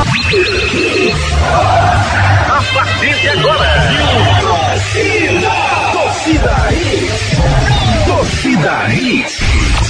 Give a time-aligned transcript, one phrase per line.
[0.00, 0.04] A
[2.72, 3.92] partir de agora.
[4.40, 5.50] Torcida.
[5.92, 7.36] Torcida Hits.
[8.06, 9.89] Torcida Hits.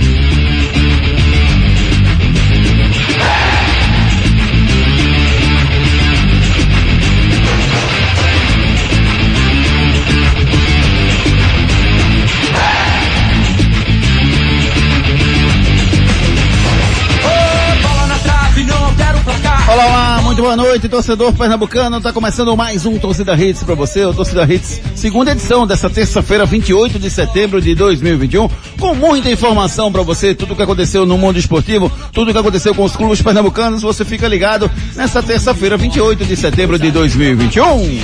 [20.41, 22.01] Boa noite, torcedor pernambucano.
[22.01, 26.47] Tá começando mais um Torcida Hits para você, o Torcida Hits, segunda edição dessa terça-feira,
[26.47, 31.15] 28 de setembro de 2021, com muita informação para você, tudo o que aconteceu no
[31.15, 35.77] mundo esportivo, tudo o que aconteceu com os clubes pernambucanos, você fica ligado nessa terça-feira,
[35.77, 38.01] 28 de setembro de 2021.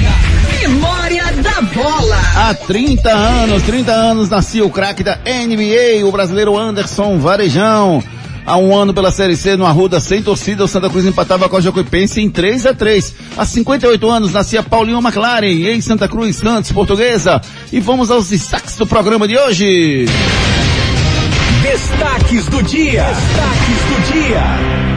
[0.61, 2.19] Memória da bola.
[2.35, 8.03] Há 30 anos, 30 anos nascia o craque da NBA, o brasileiro Anderson Varejão.
[8.47, 11.57] Há um ano pela Série C no Arruda, sem torcida, o Santa Cruz empatava com
[11.57, 16.37] a Jacuipense em 3 a 3 Há 58 anos nascia Paulinho McLaren, em Santa Cruz,
[16.37, 17.41] Santos, Portuguesa.
[17.73, 20.05] E vamos aos destaques do programa de hoje.
[21.61, 23.03] Destaques do dia.
[23.03, 24.96] Destaques do dia.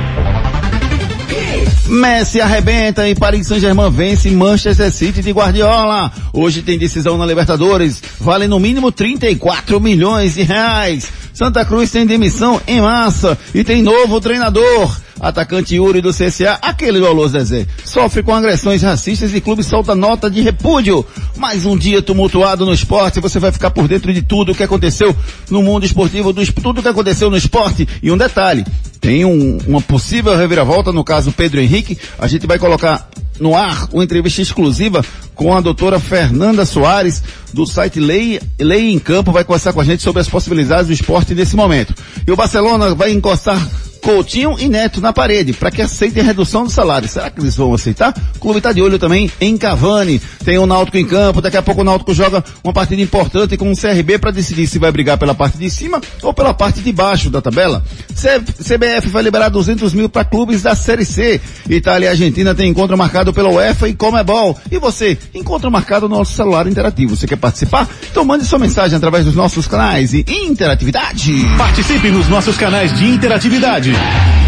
[1.91, 6.13] Messi arrebenta e Paris Saint-Germain vence Manchester City de Guardiola.
[6.33, 8.01] Hoje tem decisão na Libertadores.
[8.21, 11.09] Vale no mínimo 34 milhões de reais.
[11.35, 15.01] Santa Cruz tem demissão em massa e tem novo treinador.
[15.19, 20.31] Atacante Yuri do CSA, aquele Alô Zezé, sofre com agressões racistas e clube solta nota
[20.31, 21.05] de repúdio.
[21.37, 24.63] Mais um dia tumultuado no esporte, você vai ficar por dentro de tudo o que
[24.63, 25.15] aconteceu
[25.51, 27.89] no mundo esportivo, do, tudo o que aconteceu no esporte.
[28.03, 28.65] E um detalhe,
[29.01, 33.09] tem um, uma possível reviravolta no caso Pedro Henrique, a gente vai colocar
[33.41, 35.03] no ar uma entrevista exclusiva
[35.41, 37.23] com a doutora Fernanda Soares,
[37.55, 40.93] do site Lei, Lei em Campo, vai conversar com a gente sobre as possibilidades do
[40.93, 41.95] esporte nesse momento.
[42.27, 43.59] E o Barcelona vai encostar
[44.01, 47.09] Coutinho e Neto na parede, para que aceitem redução do salário.
[47.09, 48.15] Será que eles vão aceitar?
[48.37, 50.21] O clube está de olho também em Cavani.
[50.45, 53.71] Tem o Náutico em campo, daqui a pouco o Náutico joga uma partida importante com
[53.71, 56.93] o CRB para decidir se vai brigar pela parte de cima ou pela parte de
[56.93, 57.85] baixo da tabela.
[58.15, 61.41] CBF vai liberar 200 mil para clubes da Série C.
[61.69, 64.59] Itália e Argentina tem encontro marcado pela UEFA e Comebol.
[64.71, 67.17] E você, encontro marcado no nosso celular interativo.
[67.17, 67.89] Você quer participar?
[68.11, 71.33] Então mande sua mensagem através dos nossos canais de interatividade.
[71.57, 73.93] Participe nos nossos canais de interatividade.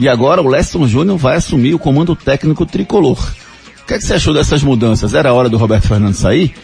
[0.00, 3.18] E agora o Leston Júnior vai assumir o comando técnico tricolor.
[3.82, 5.12] O que, é que você achou dessas mudanças?
[5.12, 6.54] Era a hora do Roberto Fernandes sair?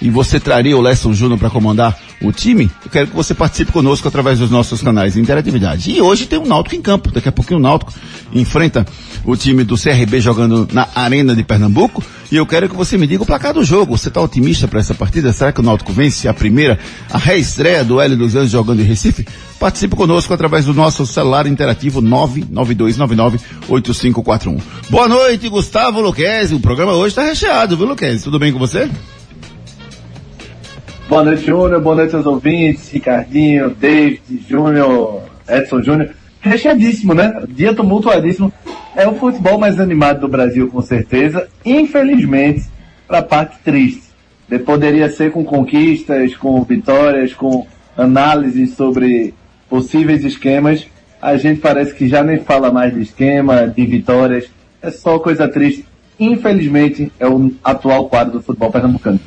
[0.00, 2.70] E você traria o Leston Júnior para comandar o time?
[2.84, 5.90] Eu quero que você participe conosco através dos nossos canais de interatividade.
[5.90, 7.10] E hoje tem o Náutico em campo.
[7.10, 7.92] Daqui a pouquinho o Náutico
[8.32, 8.86] enfrenta
[9.24, 12.04] o time do CRB jogando na Arena de Pernambuco.
[12.30, 13.96] E eu quero que você me diga o placar do jogo.
[13.96, 15.32] Você está otimista para essa partida?
[15.32, 16.78] Será que o Náutico vence a primeira,
[17.10, 19.26] a reestreia do L dos Anjos jogando em Recife?
[19.58, 24.60] Participe conosco através do nosso celular interativo 992998541.
[24.90, 26.54] Boa noite, Gustavo Luquezzi.
[26.54, 28.22] O programa hoje está recheado, viu, Luquezzi?
[28.22, 28.88] Tudo bem com você?
[31.08, 31.80] Boa noite, Júnior.
[31.80, 32.90] Boa noite aos ouvintes.
[32.90, 36.10] Ricardinho, David, Júnior, Edson Júnior.
[36.38, 37.44] Recheadíssimo, né?
[37.48, 38.52] Dia tumultuadíssimo.
[38.94, 41.48] É o futebol mais animado do Brasil, com certeza.
[41.64, 42.66] Infelizmente,
[43.06, 44.02] para a parte triste.
[44.66, 47.66] Poderia ser com conquistas, com vitórias, com
[47.96, 49.32] análises sobre
[49.66, 50.86] possíveis esquemas.
[51.22, 54.50] A gente parece que já nem fala mais de esquema, de vitórias.
[54.82, 55.86] É só coisa triste.
[56.20, 59.18] Infelizmente, é o atual quadro do futebol pernambucano.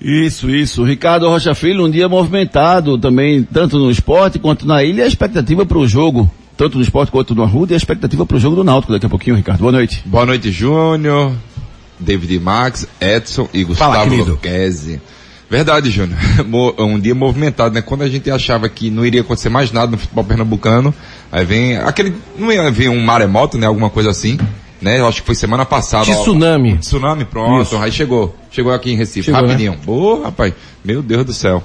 [0.00, 0.82] Isso, isso.
[0.82, 5.06] Ricardo Rocha Filho, um dia movimentado também, tanto no esporte quanto na ilha, e a
[5.06, 8.40] expectativa para o jogo, tanto no esporte quanto no Arruda, e a expectativa para o
[8.40, 9.60] jogo do Náutico daqui a pouquinho, Ricardo.
[9.60, 10.02] Boa noite.
[10.06, 11.32] Boa noite, Júnior,
[11.98, 15.00] David Max, Edson e Gustavo Luquezzi.
[15.50, 16.18] Verdade, Júnior.
[16.78, 17.82] Um dia movimentado, né?
[17.82, 20.94] Quando a gente achava que não iria acontecer mais nada no futebol pernambucano,
[21.30, 23.66] aí vem aquele, não ia vir um maremoto, né?
[23.66, 24.38] Alguma coisa assim
[24.80, 24.98] né?
[24.98, 26.06] Eu acho que foi semana passada.
[26.06, 26.78] Tsunami.
[26.78, 27.62] Tsunami, pronto.
[27.62, 27.76] Isso.
[27.76, 28.34] Aí chegou.
[28.50, 29.48] Chegou aqui em Recife, chegou, né?
[29.48, 29.76] rapidinho.
[29.84, 30.24] Boa, né?
[30.24, 30.54] rapaz.
[30.84, 31.62] Meu Deus do céu.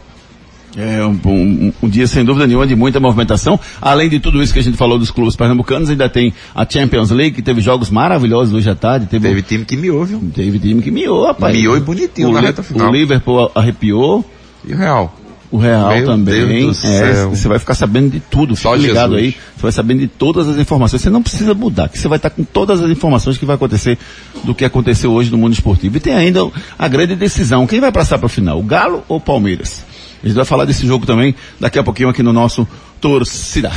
[0.77, 3.57] É um, um, um, dia sem dúvida nenhuma de muita movimentação.
[3.81, 7.11] Além de tudo isso que a gente falou dos clubes pernambucanos, ainda tem a Champions
[7.11, 9.05] League, que teve jogos maravilhosos hoje à tarde.
[9.05, 10.21] Teve, teve time que miou, viu?
[10.33, 11.55] Teve time que miou, rapaz.
[11.55, 12.89] Miou e bonitinho o na reta final.
[12.89, 14.25] O Liverpool arrepiou.
[14.65, 15.15] E o Real.
[15.55, 16.69] O Real Meu também.
[16.69, 18.57] É, você vai ficar sabendo de tudo.
[18.57, 19.35] Fica ligado Jesus.
[19.35, 19.41] aí.
[19.55, 21.01] Você vai sabendo de todas as informações.
[21.01, 23.97] Você não precisa mudar, que você vai estar com todas as informações que vai acontecer
[24.43, 25.95] do que aconteceu hoje no mundo esportivo.
[25.95, 26.41] E tem ainda
[26.77, 27.65] a grande decisão.
[27.65, 28.59] Quem vai passar para o final?
[28.59, 29.85] O Galo ou o Palmeiras?
[30.21, 32.67] A gente vai falar desse jogo também daqui a pouquinho aqui no nosso
[33.05, 33.71] Torcida.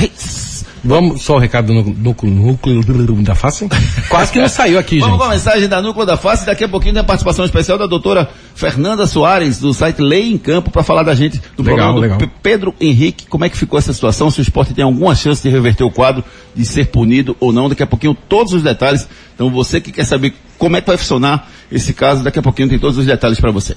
[0.82, 3.69] Vamos, só o recado do núcleo, núcleo da face?
[4.08, 5.19] Quase que não saiu aqui, Vamos gente.
[5.19, 6.46] com a mensagem da núcleo da face.
[6.46, 10.38] Daqui a pouquinho tem a participação especial da doutora Fernanda Soares, do site Lei em
[10.38, 12.38] Campo, para falar da gente do legal, problema do legal.
[12.42, 13.26] Pedro Henrique.
[13.26, 14.30] Como é que ficou essa situação?
[14.30, 16.25] Se o esporte tem alguma chance de reverter o quadro,
[16.56, 17.69] de ser punido ou não.
[17.69, 19.06] Daqui a pouquinho todos os detalhes.
[19.34, 22.69] Então você que quer saber como é que vai funcionar esse caso, daqui a pouquinho
[22.69, 23.76] tem todos os detalhes para você.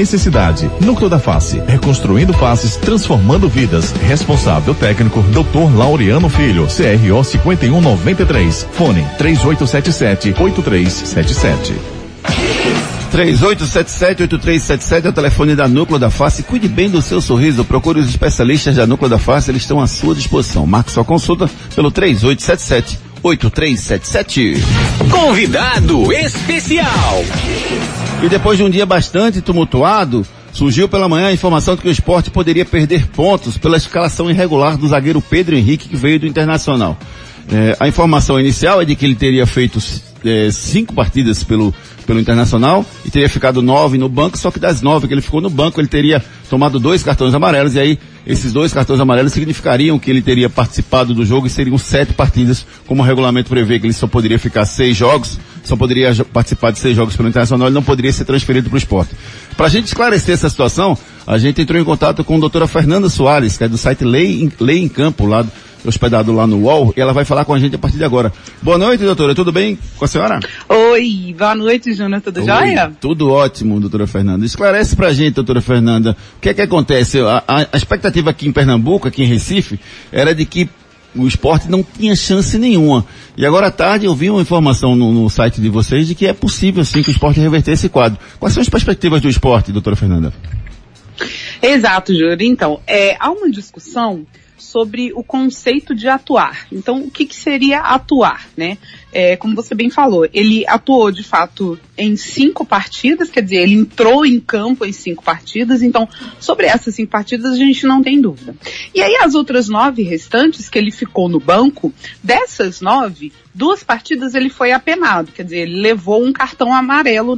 [0.01, 0.69] necessidade.
[0.81, 3.91] Núcleo da Face, reconstruindo faces, transformando vidas.
[3.91, 5.77] Responsável técnico, Dr.
[5.77, 8.67] Laureano Filho, CRO 5193.
[8.71, 11.75] Fone 3877 8377.
[13.11, 16.43] 3877-8377 é o telefone da Núcleo da Face.
[16.43, 17.65] Cuide bem do seu sorriso.
[17.65, 20.65] Procure os especialistas da Núcleo da Face, eles estão à sua disposição.
[20.65, 24.55] Marque sua consulta pelo 3877 8377.
[25.11, 27.23] Convidado especial.
[28.23, 31.91] E depois de um dia bastante tumultuado, surgiu pela manhã a informação de que o
[31.91, 36.97] esporte poderia perder pontos pela escalação irregular do zagueiro Pedro Henrique, que veio do Internacional.
[37.51, 39.79] É, a informação inicial é de que ele teria feito
[40.23, 41.73] é, cinco partidas pelo,
[42.05, 45.41] pelo Internacional e teria ficado nove no banco, só que das nove que ele ficou
[45.41, 49.97] no banco, ele teria tomado dois cartões amarelos e aí esses dois cartões amarelos significariam
[49.97, 53.87] que ele teria participado do jogo e seriam sete partidas, como o regulamento prevê que
[53.87, 57.75] ele só poderia ficar seis jogos, só poderia participar de seis jogos pelo Internacional, ele
[57.75, 59.15] não poderia ser transferido para o esporte.
[59.57, 63.09] Para a gente esclarecer essa situação, a gente entrou em contato com a doutora Fernanda
[63.09, 65.45] Soares, que é do site Lei em, Lei em Campo, lá
[65.85, 68.31] hospedado lá no UOL, e ela vai falar com a gente a partir de agora.
[68.61, 70.39] Boa noite, doutora, tudo bem com a senhora?
[70.67, 72.91] Oi, boa noite, Júnior, tudo Oi, jóia?
[72.99, 74.45] Tudo ótimo, doutora Fernanda.
[74.45, 77.19] Esclarece pra gente, doutora Fernanda, o que é que acontece?
[77.19, 79.79] A, a, a expectativa aqui em Pernambuco, aqui em Recife,
[80.11, 80.69] era de que
[81.15, 83.05] o esporte não tinha chance nenhuma.
[83.35, 86.25] E agora à tarde eu vi uma informação no, no, site de vocês de que
[86.25, 88.19] é possível sim que o esporte reverter esse quadro.
[88.39, 90.33] Quais são as perspectivas do esporte, doutora Fernanda?
[91.61, 92.37] Exato, Júlio.
[92.41, 94.25] Então, é, há uma discussão
[94.61, 96.67] sobre o conceito de atuar.
[96.71, 98.77] Então, o que, que seria atuar, né?
[99.11, 103.73] É, como você bem falou, ele atuou de fato em cinco partidas, quer dizer, ele
[103.73, 106.07] entrou em campo em cinco partidas, então
[106.39, 108.55] sobre essas cinco partidas a gente não tem dúvida.
[108.95, 114.33] E aí as outras nove restantes que ele ficou no banco, dessas nove, duas partidas
[114.33, 117.37] ele foi apenado, quer dizer, ele levou um cartão amarelo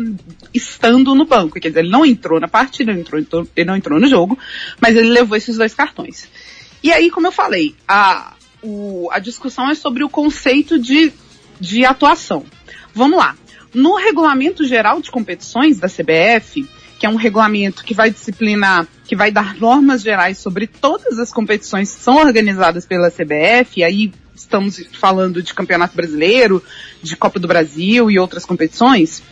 [0.53, 3.99] estando no banco, quer dizer, ele não entrou na partida, ele, entrou, ele não entrou
[3.99, 4.37] no jogo,
[4.79, 6.29] mas ele levou esses dois cartões.
[6.83, 11.13] E aí, como eu falei, a, o, a discussão é sobre o conceito de,
[11.59, 12.45] de atuação.
[12.93, 13.35] Vamos lá.
[13.73, 16.67] No regulamento geral de competições da CBF,
[16.99, 21.31] que é um regulamento que vai disciplinar, que vai dar normas gerais sobre todas as
[21.31, 26.63] competições que são organizadas pela CBF, aí estamos falando de Campeonato Brasileiro,
[27.01, 29.23] de Copa do Brasil e outras competições,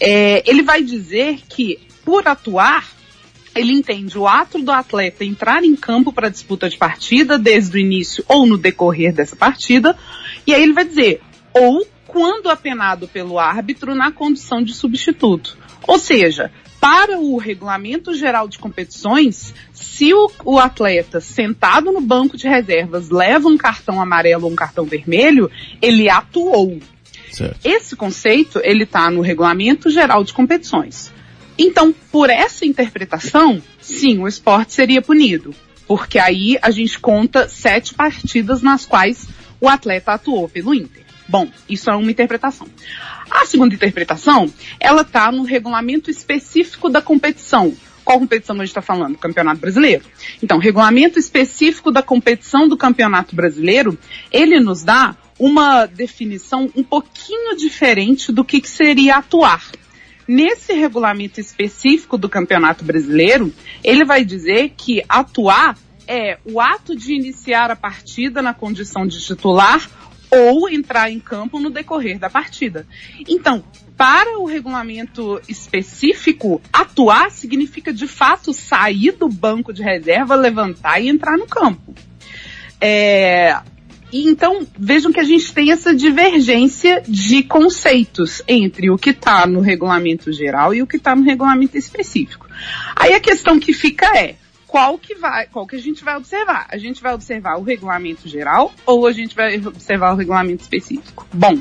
[0.00, 2.88] é, ele vai dizer que, por atuar,
[3.54, 7.80] ele entende o ato do atleta entrar em campo para disputa de partida, desde o
[7.80, 9.96] início ou no decorrer dessa partida,
[10.46, 11.20] e aí ele vai dizer,
[11.52, 15.56] ou quando apenado pelo árbitro na condição de substituto.
[15.86, 22.36] Ou seja, para o regulamento geral de competições, se o, o, atleta sentado no banco
[22.36, 26.80] de reservas leva um cartão amarelo ou um cartão vermelho, ele atuou.
[27.30, 27.60] Certo.
[27.62, 31.12] Esse conceito, ele está no regulamento geral de competições.
[31.58, 35.54] Então, por essa interpretação, sim, o esporte seria punido.
[35.86, 39.28] Porque aí a gente conta sete partidas nas quais
[39.60, 41.04] o atleta atuou pelo Inter.
[41.28, 42.66] Bom, isso é uma interpretação.
[43.30, 47.72] A segunda interpretação, ela está no regulamento específico da competição.
[48.04, 49.16] Qual competição a gente está falando?
[49.16, 50.04] Campeonato Brasileiro.
[50.42, 53.96] Então, regulamento específico da competição do Campeonato Brasileiro,
[54.32, 59.70] ele nos dá uma definição um pouquinho diferente do que, que seria atuar.
[60.32, 67.12] Nesse regulamento específico do Campeonato Brasileiro, ele vai dizer que atuar é o ato de
[67.14, 69.90] iniciar a partida na condição de titular
[70.30, 72.86] ou entrar em campo no decorrer da partida.
[73.28, 73.64] Então,
[73.96, 81.08] para o regulamento específico, atuar significa de fato sair do banco de reserva, levantar e
[81.08, 81.92] entrar no campo.
[82.80, 83.60] É,
[84.12, 89.46] e então, vejam que a gente tem essa divergência de conceitos entre o que está
[89.46, 92.48] no regulamento geral e o que está no regulamento específico.
[92.96, 94.34] Aí a questão que fica é,
[94.70, 96.66] qual que vai, qual que a gente vai observar?
[96.70, 101.26] A gente vai observar o regulamento geral ou a gente vai observar o regulamento específico?
[101.32, 101.58] Bom,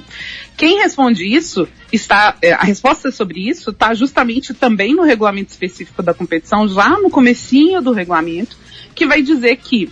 [0.55, 6.03] quem responde isso está, é, a resposta sobre isso está justamente também no regulamento específico
[6.03, 8.55] da competição, já no comecinho do regulamento,
[8.93, 9.89] que vai dizer que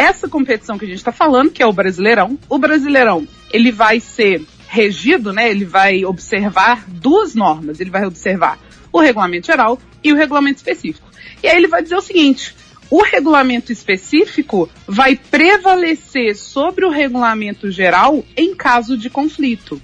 [0.00, 4.00] essa competição que a gente está falando, que é o Brasileirão, o Brasileirão, ele vai
[4.00, 5.50] ser regido, né?
[5.50, 7.80] Ele vai observar duas normas.
[7.80, 8.58] Ele vai observar
[8.92, 11.08] o regulamento geral e o regulamento específico.
[11.42, 12.54] E aí ele vai dizer o seguinte:
[12.88, 19.80] o regulamento específico vai prevalecer sobre o regulamento geral em caso de conflito.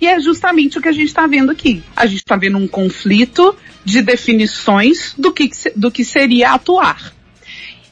[0.00, 1.82] E é justamente o que a gente está vendo aqui.
[1.94, 7.12] A gente está vendo um conflito de definições do que, do que seria atuar.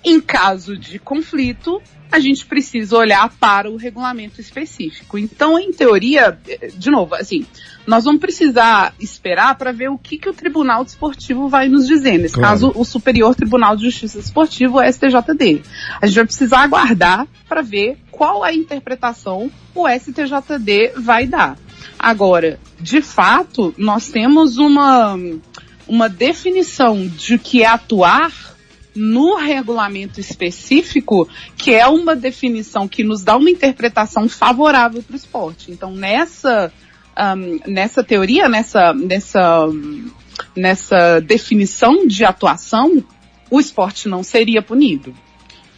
[0.05, 5.19] Em caso de conflito, a gente precisa olhar para o regulamento específico.
[5.19, 6.39] Então, em teoria,
[6.77, 7.47] de novo, assim,
[7.87, 12.19] nós vamos precisar esperar para ver o que, que o Tribunal Desportivo vai nos dizer.
[12.19, 12.51] Nesse claro.
[12.51, 15.63] caso, o Superior Tribunal de Justiça Desportivo, o STJD.
[16.01, 21.59] A gente vai precisar aguardar para ver qual a interpretação o STJD vai dar.
[21.99, 25.19] Agora, de fato, nós temos uma,
[25.87, 28.58] uma definição de que é atuar
[28.99, 35.17] no regulamento específico, que é uma definição que nos dá uma interpretação favorável para o
[35.17, 35.71] esporte.
[35.71, 36.73] Então, nessa,
[37.17, 39.67] um, nessa teoria, nessa, nessa,
[40.57, 43.03] nessa definição de atuação,
[43.49, 45.15] o esporte não seria punido.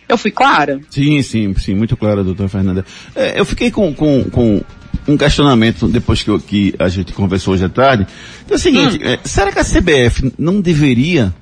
[0.09, 0.81] Eu fui clara?
[0.91, 2.85] Sim, sim, sim, muito clara, doutora Fernanda.
[3.15, 4.61] É, eu fiquei com, com, com
[5.07, 8.07] um questionamento depois que, eu, que a gente conversou hoje à tarde.
[8.45, 9.07] Então é o seguinte, hum.
[9.07, 11.33] é, será que a CBF não deveria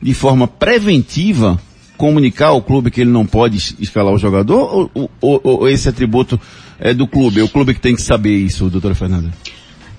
[0.00, 1.60] de forma preventiva
[1.96, 6.40] comunicar ao clube que ele não pode escalar o jogador ou, ou, ou esse atributo
[6.78, 7.40] é do clube?
[7.40, 9.32] É o clube que tem que saber isso, doutora Fernanda?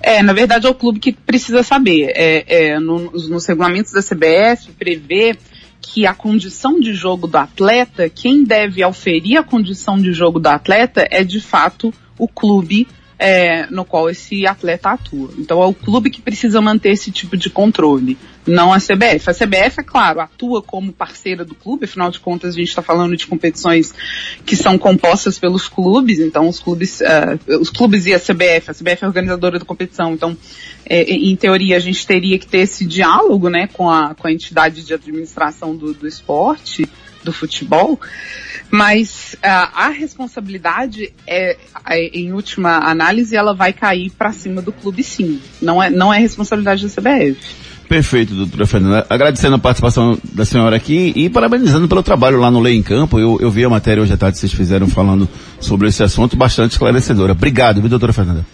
[0.02, 2.10] É, na verdade é o clube que precisa saber.
[2.14, 5.36] É, é no, nos regulamentos da CBF prevê
[5.80, 10.46] que a condição de jogo do atleta, quem deve auferir a condição de jogo do
[10.46, 12.86] atleta é de fato o clube
[13.20, 15.28] é, no qual esse atleta atua.
[15.38, 19.28] Então é o clube que precisa manter esse tipo de controle, não a CBF.
[19.28, 22.80] A CBF, é claro, atua como parceira do clube, afinal de contas a gente está
[22.80, 23.92] falando de competições
[24.46, 28.74] que são compostas pelos clubes, então os clubes, uh, os clubes e a CBF, a
[28.74, 30.34] CBF é organizadora da competição, então
[30.86, 34.32] é, em teoria a gente teria que ter esse diálogo, né, com a, com a
[34.32, 36.88] entidade de administração do, do esporte,
[37.22, 38.00] do futebol,
[38.70, 41.56] mas uh, a responsabilidade é,
[42.12, 45.40] em última análise, ela vai cair para cima do clube sim.
[45.60, 47.70] Não é, não é responsabilidade da CBF.
[47.90, 49.04] Perfeito, doutora Fernanda.
[49.10, 53.18] Agradecendo a participação da senhora aqui e parabenizando pelo trabalho lá no Lei em Campo.
[53.18, 56.36] Eu, eu vi a matéria hoje à tarde que vocês fizeram falando sobre esse assunto,
[56.36, 57.32] bastante esclarecedora.
[57.32, 58.46] Obrigado, viu, doutora Fernanda?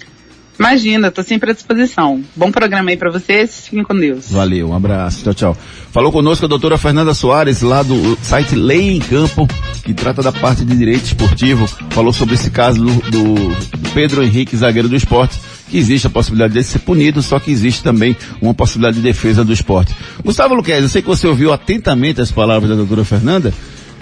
[0.59, 2.23] Imagina, tô sempre à disposição.
[2.35, 4.31] Bom programa aí para vocês, fiquem com Deus.
[4.31, 5.57] Valeu, um abraço, tchau, tchau.
[5.93, 9.47] Falou conosco a doutora Fernanda Soares, lá do site Lei em Campo,
[9.85, 11.67] que trata da parte de direito esportivo.
[11.91, 16.55] Falou sobre esse caso do, do Pedro Henrique, zagueiro do esporte, que existe a possibilidade
[16.55, 19.95] de ser punido, só que existe também uma possibilidade de defesa do esporte.
[20.25, 23.53] Gustavo Luquez, eu sei que você ouviu atentamente as palavras da doutora Fernanda.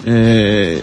[0.05, 0.81] É,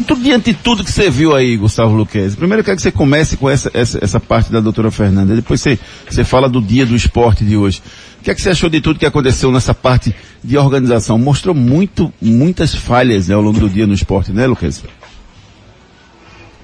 [0.00, 2.82] de tudo, diante de tudo que você viu aí, Gustavo Luquez, primeiro eu quero que
[2.82, 6.60] você comece com essa, essa, essa parte da doutora Fernanda, depois você, você fala do
[6.60, 7.82] dia do esporte de hoje.
[8.20, 11.18] O que é que você achou de tudo que aconteceu nessa parte de organização?
[11.18, 14.82] Mostrou muito, muitas falhas né, ao longo do dia no esporte, né, Luquez?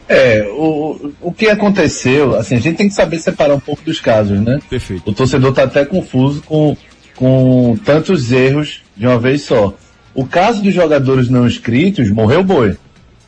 [0.08, 4.00] É, o, o que aconteceu, assim, a gente tem que saber separar um pouco dos
[4.00, 4.58] casos, né?
[4.70, 5.10] Perfeito.
[5.10, 6.76] O torcedor está até confuso com,
[7.14, 9.74] com tantos erros de uma vez só.
[10.14, 12.76] O caso dos jogadores não inscritos, morreu boi.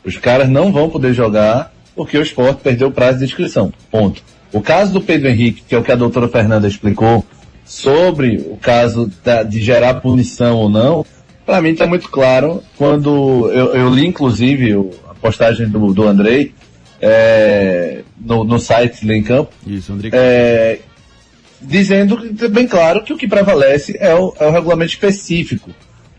[0.04, 3.72] Os caras não vão poder jogar porque o esporte perdeu o prazo de inscrição.
[3.90, 4.22] Ponto.
[4.52, 7.24] O caso do Pedro Henrique, que é o que a doutora Fernanda explicou,
[7.64, 11.06] sobre o caso da, de gerar punição ou não,
[11.46, 16.52] para mim está muito claro quando eu, eu li inclusive a postagem do, do Andrei
[17.00, 20.10] é, no, no site lá em campo, Isso, Andrei.
[20.12, 20.80] é,
[21.60, 22.18] dizendo
[22.50, 25.70] bem claro que o que prevalece é o, é o regulamento específico.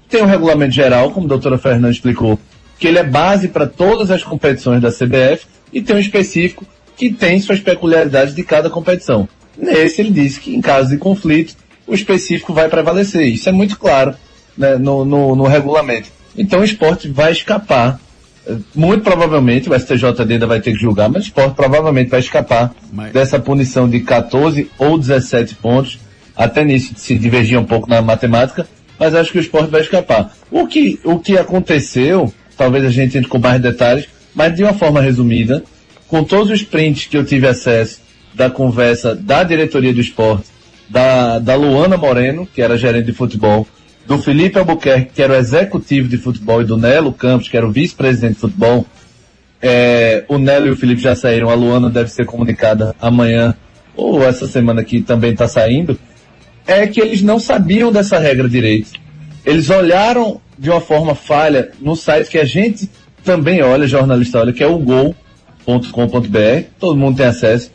[0.09, 2.39] Tem o regulamento geral, como a doutora Fernanda explicou,
[2.81, 6.65] que ele é base para todas as competições da CBF, e tem um específico
[6.97, 9.29] que tem suas peculiaridades de cada competição.
[9.55, 13.27] Nesse ele diz que em caso de conflito, o específico vai prevalecer.
[13.27, 14.15] Isso é muito claro
[14.57, 16.09] né, no, no, no regulamento.
[16.35, 17.99] Então o esporte vai escapar
[18.73, 22.73] muito provavelmente o STJD ainda vai ter que julgar, mas o esporte provavelmente vai escapar
[22.91, 25.99] Mas- dessa punição de 14 ou 17 pontos.
[26.35, 30.33] Até nisso se divergia um pouco na matemática, mas acho que o esporte vai escapar.
[30.49, 34.73] O que, o que aconteceu, talvez a gente entre com mais detalhes, mas de uma
[34.73, 35.63] forma resumida,
[36.07, 37.99] com todos os prints que eu tive acesso
[38.35, 40.45] da conversa da diretoria do esporte,
[40.87, 43.65] da, da Luana Moreno, que era gerente de futebol,
[44.05, 47.65] do Felipe Albuquerque, que era o executivo de futebol, e do Nelo Campos, que era
[47.65, 48.85] o vice-presidente de futebol.
[49.59, 53.55] É, o Nelo e o Felipe já saíram, a Luana deve ser comunicada amanhã,
[53.95, 55.99] ou essa semana que também está saindo,
[56.67, 58.91] é que eles não sabiam dessa regra direito.
[59.43, 62.87] Eles olharam de uma forma falha no site que a gente
[63.23, 64.77] também olha, jornalista olha, que é o
[65.65, 67.71] gol.com.br, todo mundo tem acesso.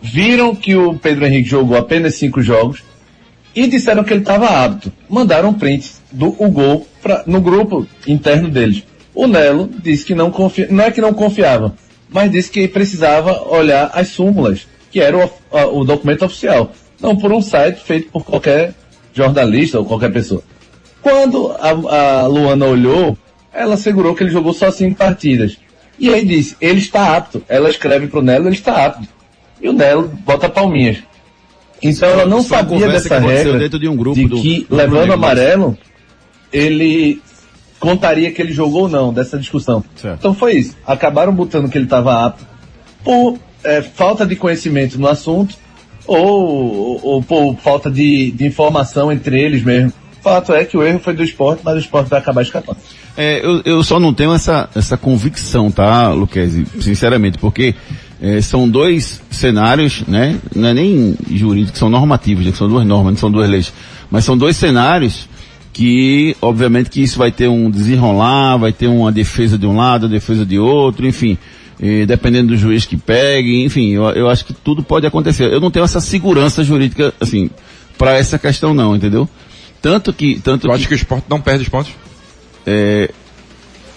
[0.00, 2.82] Viram que o Pedro Henrique jogou apenas cinco jogos
[3.54, 4.90] e disseram que ele estava apto.
[5.08, 8.84] Mandaram um print do o gol pra, no grupo interno deles.
[9.14, 11.74] O Nelo disse que não confia, não é que não confiava,
[12.08, 17.14] mas disse que precisava olhar as súmulas, que era o, a- o documento oficial, não
[17.16, 18.72] por um site feito por qualquer
[19.12, 20.42] jornalista ou qualquer pessoa.
[21.02, 23.16] Quando a, a Luana olhou,
[23.52, 25.56] ela assegurou que ele jogou só cinco partidas.
[25.98, 27.42] E aí disse, ele está apto.
[27.48, 29.06] Ela escreve pro Nelo, ele está apto.
[29.60, 30.98] E o Nelo bota palminhas.
[31.82, 35.12] Então ela não sabia dessa regra dentro de um grupo de do- que do levando
[35.14, 35.78] amarelo,
[36.52, 37.20] ele
[37.78, 39.82] contaria que ele jogou ou não dessa discussão.
[39.96, 40.18] Certo.
[40.18, 40.76] Então foi isso.
[40.86, 42.46] Acabaram botando que ele estava apto
[43.02, 45.54] por é, falta de conhecimento no assunto
[46.06, 49.92] ou, ou por falta de, de informação entre eles mesmo.
[50.22, 52.78] Fato é que o erro foi do esporte, mas o esporte vai acabar escapando.
[53.16, 56.66] É, eu, eu só não tenho essa, essa convicção, tá, Luquezzi?
[56.80, 57.74] Sinceramente, porque
[58.20, 60.38] é, são dois cenários, né?
[60.54, 62.52] Não é nem jurídicos, são normativos, né?
[62.52, 63.72] são duas normas, não são duas leis.
[64.10, 65.28] Mas são dois cenários
[65.72, 70.08] que, obviamente, que isso vai ter um desenrolar, vai ter uma defesa de um lado,
[70.08, 71.38] defesa de outro, enfim.
[71.80, 75.50] eh, dependendo do juiz que pegue, enfim, eu, eu acho que tudo pode acontecer.
[75.50, 77.48] Eu não tenho essa segurança jurídica, assim,
[77.96, 79.28] para essa questão não, entendeu?
[79.82, 81.92] Tanto que, tanto Tu acha que o esporte não perde os pontos?
[82.66, 83.10] é,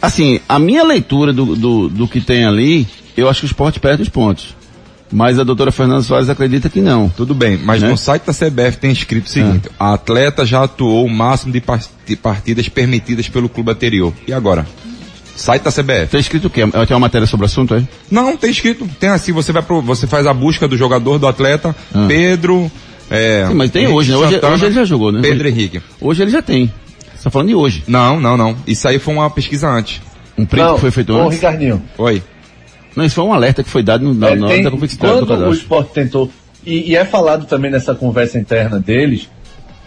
[0.01, 3.79] assim, a minha leitura do, do, do que tem ali, eu acho que o esporte
[3.79, 4.55] perde os pontos.
[5.11, 7.07] Mas a doutora Fernanda Soares acredita que não.
[7.09, 7.89] Tudo bem, mas Né?
[7.89, 11.61] no site da CBF tem escrito o seguinte, a atleta já atuou o máximo de,
[11.61, 14.11] par- de partidas permitidas pelo clube anterior.
[14.27, 14.65] E agora?
[15.35, 16.07] Site da CBF.
[16.09, 16.61] Tem escrito o quê?
[16.65, 17.87] Tem uma matéria sobre o assunto aí?
[18.09, 18.87] Não, tem escrito.
[18.99, 22.05] Tem assim, você vai pro, você faz a busca do jogador, do atleta, Ah.
[22.07, 22.71] Pedro,
[23.13, 24.17] é, Sim, mas tem hoje, né?
[24.17, 25.21] Hoje, Santana, hoje ele já jogou, né?
[25.21, 25.81] Pedro Henrique.
[26.01, 26.71] hoje ele já tem.
[27.15, 27.83] Você tá falando de hoje.
[27.87, 28.55] Não, não, não.
[28.67, 30.01] Isso aí foi uma pesquisa antes.
[30.37, 31.35] Um print Não, que foi feito ô, antes.
[31.35, 32.23] Ricardinho, Oi.
[32.95, 34.71] Não, isso foi um alerta que foi dado no, na, É, na hora tem- da
[34.71, 36.29] complexidade do quando o esporte tentou,
[36.65, 39.29] e, e é falado também nessa conversa interna deles,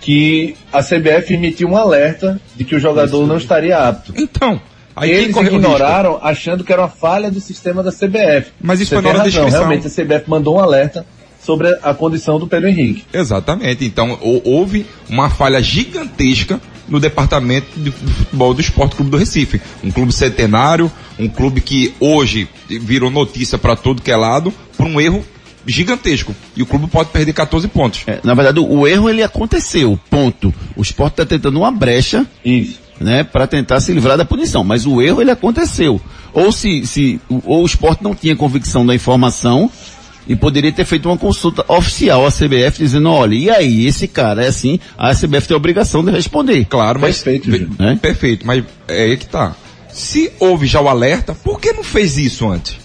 [0.00, 4.12] que a CBF emitiu um alerta de que o jogador não estaria apto.
[4.16, 4.60] Então,
[4.94, 8.52] aí Eles ignoraram achando que era uma falha do sistema da CBF.
[8.60, 9.50] Mas isso Você foi na hora da inscrição.
[9.50, 11.04] Realmente a CBF mandou um alerta
[11.46, 13.04] sobre a, condição do Pedro Henrique.
[13.12, 13.84] Exatamente.
[13.84, 19.60] Então, hou- houve uma falha gigantesca no departamento de futebol do Esporte Clube do Recife.
[19.82, 24.86] Um clube centenário, um clube que hoje virou notícia para todo que é lado, por
[24.86, 25.24] um erro
[25.64, 26.34] gigantesco.
[26.56, 28.02] E o clube pode perder 14 pontos.
[28.06, 30.52] É, na verdade, o, erro ele aconteceu, ponto.
[30.76, 32.80] O esporte está tentando uma brecha Isso.
[33.00, 34.62] né, para tentar se livrar da punição.
[34.64, 36.00] Mas o erro ele aconteceu.
[36.32, 39.70] Ou se, se ou o esporte não tinha convicção da informação
[40.28, 44.44] e poderia ter feito uma consulta oficial à CBF dizendo, olha, e aí, esse cara
[44.44, 46.64] é assim, a CBF tem a obrigação de responder.
[46.64, 47.72] Claro, mas Perfeito.
[47.78, 47.98] Né?
[48.00, 49.54] perfeito, mas é aí que tá.
[49.92, 52.76] Se houve já o alerta, por que não fez isso antes?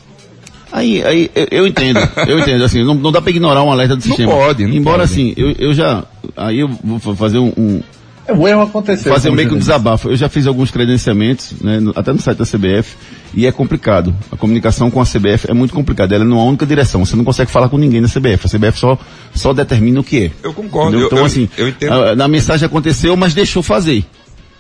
[0.72, 3.96] Aí, aí eu, eu entendo, eu entendo, assim, não, não dá para ignorar um alerta
[3.98, 4.32] do Não sistema.
[4.32, 5.12] pode, não Embora pode.
[5.12, 6.06] assim, eu, eu já,
[6.38, 7.82] aí eu vou fa- fazer um, um
[8.30, 9.12] O erro aconteceu.
[9.12, 10.10] fazer um meio que um desabafo.
[10.10, 12.96] Eu já fiz alguns credenciamentos, né, até no site da CBF,
[13.34, 14.14] e é complicado.
[14.32, 16.14] A comunicação com a CBF é muito complicada.
[16.16, 17.04] Ela é numa única direção.
[17.06, 18.46] Você não consegue falar com ninguém na CBF.
[18.46, 18.98] A CBF só,
[19.34, 20.32] só determina o que é.
[20.44, 20.90] Eu concordo.
[20.98, 21.02] Entendeu?
[21.02, 21.94] Eu, Então, eu- assim, eu entendo.
[21.94, 24.06] a- na mensagem aconteceu, mas deixou fazer.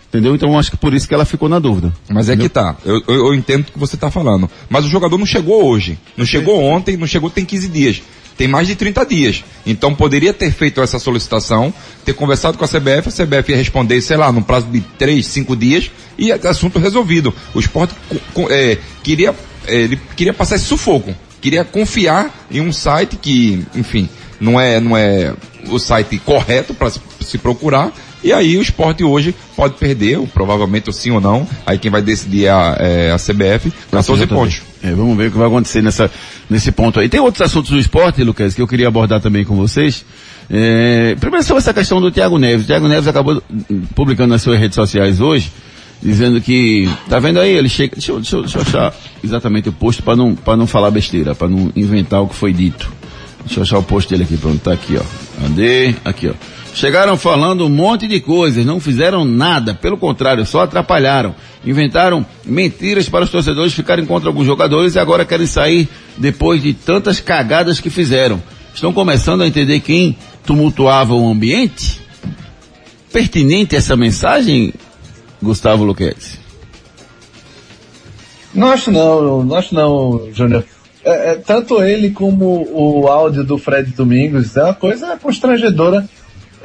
[0.09, 0.35] Entendeu?
[0.35, 1.93] Então, eu acho que por isso que ela ficou na dúvida.
[2.09, 2.75] Mas é que tá.
[2.83, 4.49] Eu, eu, eu entendo o que você tá falando.
[4.69, 5.97] Mas o jogador não chegou hoje.
[6.17, 8.01] Não chegou ontem, não chegou tem 15 dias.
[8.37, 9.43] Tem mais de 30 dias.
[9.65, 14.01] Então poderia ter feito essa solicitação, ter conversado com a CBF, a CBF ia responder,
[14.01, 17.33] sei lá, no prazo de 3, 5 dias, e assunto resolvido.
[17.53, 17.93] O esporte
[18.49, 19.35] é, queria,
[19.67, 21.15] é, ele queria passar esse sufoco.
[21.39, 24.07] Queria confiar em um site que, enfim,
[24.39, 25.33] não é, não é
[25.69, 27.91] o site correto para se, procurar.
[28.23, 31.47] E aí o esporte hoje pode perder, ou provavelmente ou sim ou não.
[31.65, 34.61] Aí quem vai decidir é a, é a CBF, 14 pontos.
[34.83, 36.09] É, vamos ver o que vai acontecer nessa,
[36.49, 37.07] nesse ponto aí.
[37.07, 40.03] Tem outros assuntos do esporte, Lucas, que eu queria abordar também com vocês.
[40.49, 42.65] É, primeiro sobre essa questão do Thiago Neves.
[42.65, 43.41] O Thiago Neves acabou
[43.93, 45.51] publicando nas suas redes sociais hoje,
[46.01, 49.69] dizendo que, tá vendo aí, ele chega, deixa eu, deixa eu, deixa eu achar exatamente
[49.69, 52.91] o post para não, para não falar besteira, para não inventar o que foi dito.
[53.45, 55.41] Deixa eu achar o post dele aqui, pronto, tá aqui ó.
[55.41, 55.95] Cadê?
[56.03, 56.33] Aqui ó.
[56.73, 61.35] Chegaram falando um monte de coisas, não fizeram nada, pelo contrário, só atrapalharam.
[61.65, 66.73] Inventaram mentiras para os torcedores ficarem contra alguns jogadores e agora querem sair depois de
[66.73, 68.41] tantas cagadas que fizeram.
[68.73, 71.99] Estão começando a entender quem tumultuava o ambiente?
[73.11, 74.73] Pertinente essa mensagem,
[75.41, 76.39] Gustavo Luquete?
[78.53, 80.63] Não acho não, não acho não, Júnior.
[81.03, 86.07] É, é, tanto ele como o áudio do Fred Domingos é uma coisa constrangedora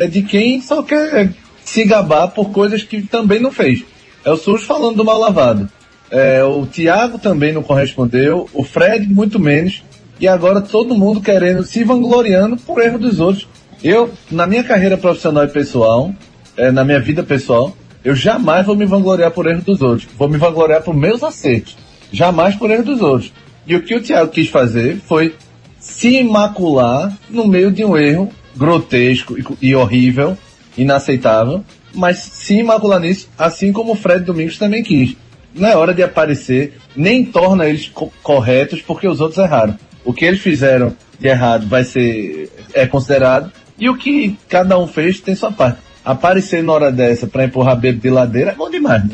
[0.04, 1.32] de quem só quer
[1.64, 3.84] se gabar por coisas que também não fez.
[4.24, 5.68] É o SUS falando do mal lavado.
[6.10, 9.82] É, o Thiago também não correspondeu, o Fred muito menos,
[10.20, 13.48] e agora todo mundo querendo, se vangloriando por erro dos outros.
[13.82, 16.12] Eu, na minha carreira profissional e pessoal,
[16.56, 20.08] é, na minha vida pessoal, eu jamais vou me vangloriar por erro dos outros.
[20.16, 21.76] Vou me vangloriar por meus acertos.
[22.12, 23.32] Jamais por erro dos outros.
[23.66, 25.34] E o que o Thiago quis fazer foi
[25.78, 30.36] se imacular no meio de um erro grotesco e, e horrível,
[30.76, 31.64] inaceitável,
[31.94, 35.16] mas se imacular nisso, assim como o Fred Domingos também quis.
[35.54, 39.76] Não é hora de aparecer, nem torna eles co- corretos porque os outros erraram.
[40.04, 44.86] O que eles fizeram de errado vai ser, é considerado, e o que cada um
[44.86, 45.78] fez tem sua parte.
[46.04, 49.10] Aparecer na hora dessa pra empurrar bebo de ladeira é bom demais, né?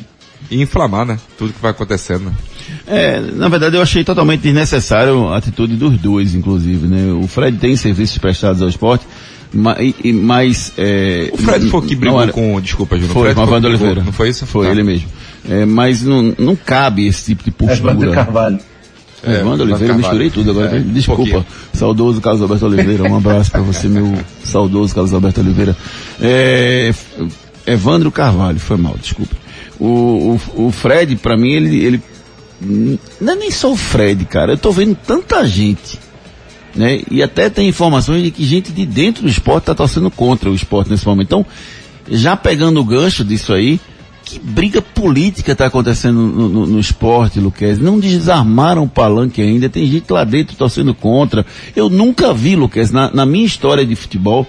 [0.50, 1.18] E inflamar, né?
[1.38, 2.24] Tudo que vai acontecendo.
[2.24, 2.32] né?
[2.86, 7.12] É, na verdade eu achei totalmente desnecessário a atitude dos dois, inclusive, né?
[7.12, 9.06] O Fred tem serviços prestados ao esporte,
[9.54, 10.72] mas...
[10.78, 13.10] É, O Fred foi que brigou era- com, desculpa, Júnior.
[13.10, 14.02] o Foi, Fred com a Wanda Oliveira.
[14.02, 14.46] Não foi isso?
[14.46, 14.72] Foi Tá.
[14.72, 15.08] ele mesmo.
[15.48, 17.92] É, mas não, não cabe esse tipo de postura.
[17.92, 18.58] Evandro Carvalho.
[19.24, 20.76] É, É, Evandro Evandro Oliveira, eu misturei tudo agora.
[20.76, 21.22] É, um Desculpa.
[21.22, 21.46] pouquinho.
[21.72, 25.76] saudoso Carlos Alberto Oliveira, um abraço para você, meu saudoso Carlos Alberto Oliveira.
[26.20, 26.92] É,
[27.66, 29.34] Evandro Carvalho, foi mal, desculpa.
[29.78, 32.02] O, o, o Fred, para mim, ele, ele.
[33.20, 34.52] Não é nem só o Fred, cara.
[34.52, 35.98] Eu tô vendo tanta gente.
[36.74, 37.02] Né?
[37.10, 40.54] E até tem informações de que gente de dentro do esporte está torcendo contra o
[40.54, 41.26] esporte nesse momento.
[41.26, 41.46] Então,
[42.10, 43.78] já pegando o gancho disso aí,
[44.24, 47.78] que briga política está acontecendo no, no, no esporte, Luquez?
[47.78, 51.44] Não desarmaram o palanque ainda, tem gente lá dentro torcendo contra.
[51.76, 54.46] Eu nunca vi, Luquez, na, na minha história de futebol,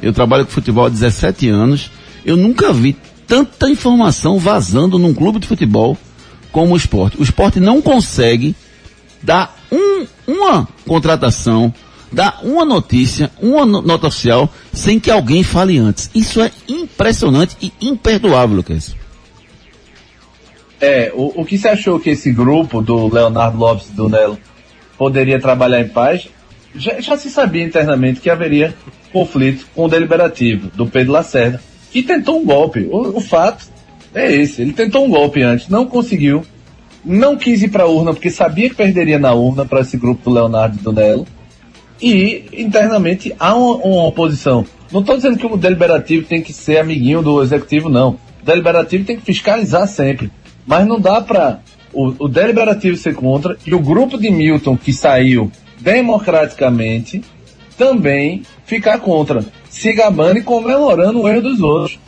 [0.00, 1.90] eu trabalho com futebol há 17 anos,
[2.24, 5.96] eu nunca vi tanta informação vazando num clube de futebol
[6.52, 7.18] como o esporte.
[7.18, 8.54] O esporte não consegue
[9.22, 11.72] dar um, uma contratação,
[12.12, 16.10] dar uma notícia, uma no- nota oficial, sem que alguém fale antes.
[16.14, 18.94] Isso é impressionante e imperdoável, Lucas.
[20.80, 24.38] É, o, o que você achou que esse grupo do Leonardo Lopes do Nelo
[24.98, 26.28] poderia trabalhar em paz?
[26.74, 28.74] Já, já se sabia internamente que haveria
[29.12, 32.88] conflito com o deliberativo do Pedro Lacerda, que tentou um golpe.
[32.90, 33.66] O, o fato
[34.14, 36.44] é esse, ele tentou um golpe antes, não conseguiu,
[37.04, 40.24] não quis ir para a urna porque sabia que perderia na urna para esse grupo
[40.24, 41.26] do Leonardo e do Nelo.
[42.00, 44.64] E internamente há uma, uma oposição.
[44.90, 48.10] Não estou dizendo que o deliberativo tem que ser amiguinho do executivo, não.
[48.42, 50.30] O deliberativo tem que fiscalizar sempre.
[50.66, 51.60] Mas não dá para
[51.92, 57.22] o, o deliberativo ser contra e o grupo de Milton que saiu democraticamente
[57.76, 61.98] também ficar contra, se gabando e comemorando o erro dos outros,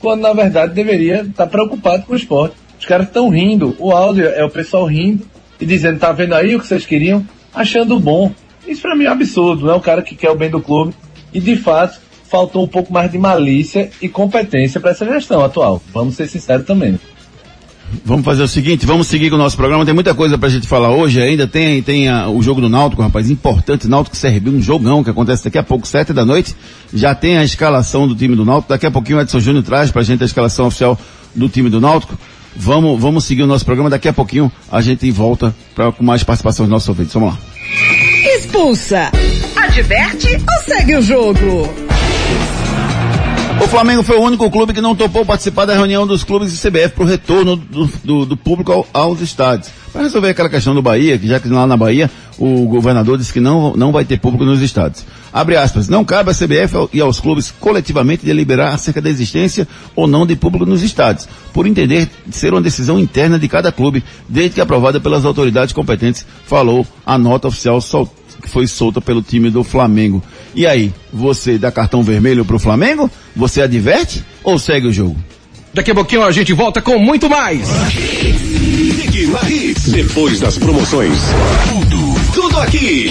[0.00, 2.56] quando na verdade deveria estar preocupado com o esporte.
[2.82, 5.24] Os caras estão rindo, o áudio é o pessoal rindo
[5.60, 7.24] e dizendo, tá vendo aí o que vocês queriam?
[7.54, 8.32] Achando bom.
[8.66, 10.60] Isso pra mim é um absurdo, não é o cara que quer o bem do
[10.60, 10.92] clube.
[11.32, 15.80] E de fato, faltou um pouco mais de malícia e competência para essa gestão atual.
[15.94, 16.98] Vamos ser sinceros também.
[18.04, 19.84] Vamos fazer o seguinte, vamos seguir com o nosso programa.
[19.84, 21.46] Tem muita coisa pra gente falar hoje ainda.
[21.46, 23.86] Tem, tem a, o jogo do Náutico, rapaz, importante.
[23.86, 26.52] Náutico CRB, um jogão que acontece daqui a pouco, sete da noite.
[26.92, 28.70] Já tem a escalação do time do Náutico.
[28.70, 30.98] Daqui a pouquinho o Edson Júnior traz pra gente a escalação oficial
[31.32, 32.18] do time do Náutico.
[32.56, 33.90] Vamos, vamos seguir o nosso programa.
[33.90, 37.14] Daqui a pouquinho a gente volta pra, com mais participação dos nossos ouvintes.
[37.14, 37.38] Vamos lá.
[38.36, 39.10] Expulsa.
[39.56, 41.68] Adverte ou segue o jogo?
[43.60, 46.58] O Flamengo foi o único clube que não topou participar da reunião dos clubes de
[46.58, 49.70] CBF para o retorno do, do, do público ao, aos estádios.
[49.92, 53.32] Para resolver aquela questão do Bahia, que já que lá na Bahia o governador disse
[53.32, 55.04] que não, não vai ter público nos estádios.
[55.32, 60.06] Abre aspas, não cabe à CBF e aos clubes coletivamente deliberar acerca da existência ou
[60.06, 64.56] não de público nos estádios, por entender ser uma decisão interna de cada clube, desde
[64.56, 69.48] que aprovada pelas autoridades competentes, falou a nota oficial soltada que foi solta pelo time
[69.48, 70.22] do Flamengo.
[70.54, 73.10] E aí, você dá cartão vermelho pro Flamengo?
[73.34, 75.16] Você adverte ou segue o jogo?
[75.72, 77.66] Daqui a pouquinho a gente volta com muito mais.
[79.90, 81.18] Depois das promoções,
[81.68, 83.10] tudo, tudo aqui.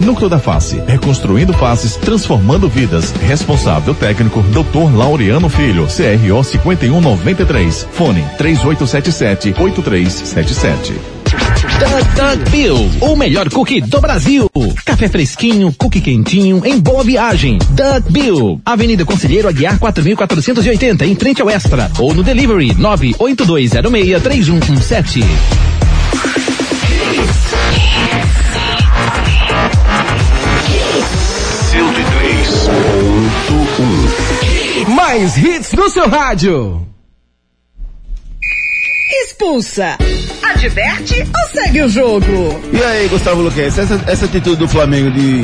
[0.00, 3.12] Núcleo da Face, reconstruindo faces, transformando vidas.
[3.26, 4.94] Responsável técnico, Dr.
[4.94, 7.88] Laureano Filho, CRO 5193.
[7.92, 10.92] Fone 3877-8377.
[11.78, 14.48] Doug Doug Bill, o melhor cookie do Brasil.
[14.84, 17.58] Café fresquinho, cookie quentinho, em boa viagem.
[17.70, 21.90] Doug Bill, Avenida Conselheiro Aguiar 4480, em frente ao Extra.
[21.98, 25.24] Ou no delivery 982063117.
[34.88, 36.86] Mais hits no seu rádio.
[39.22, 39.96] Expulsa.
[40.42, 42.60] Adverte ou segue o jogo?
[42.72, 45.42] E aí, Gustavo Luquez, essa, essa atitude do Flamengo de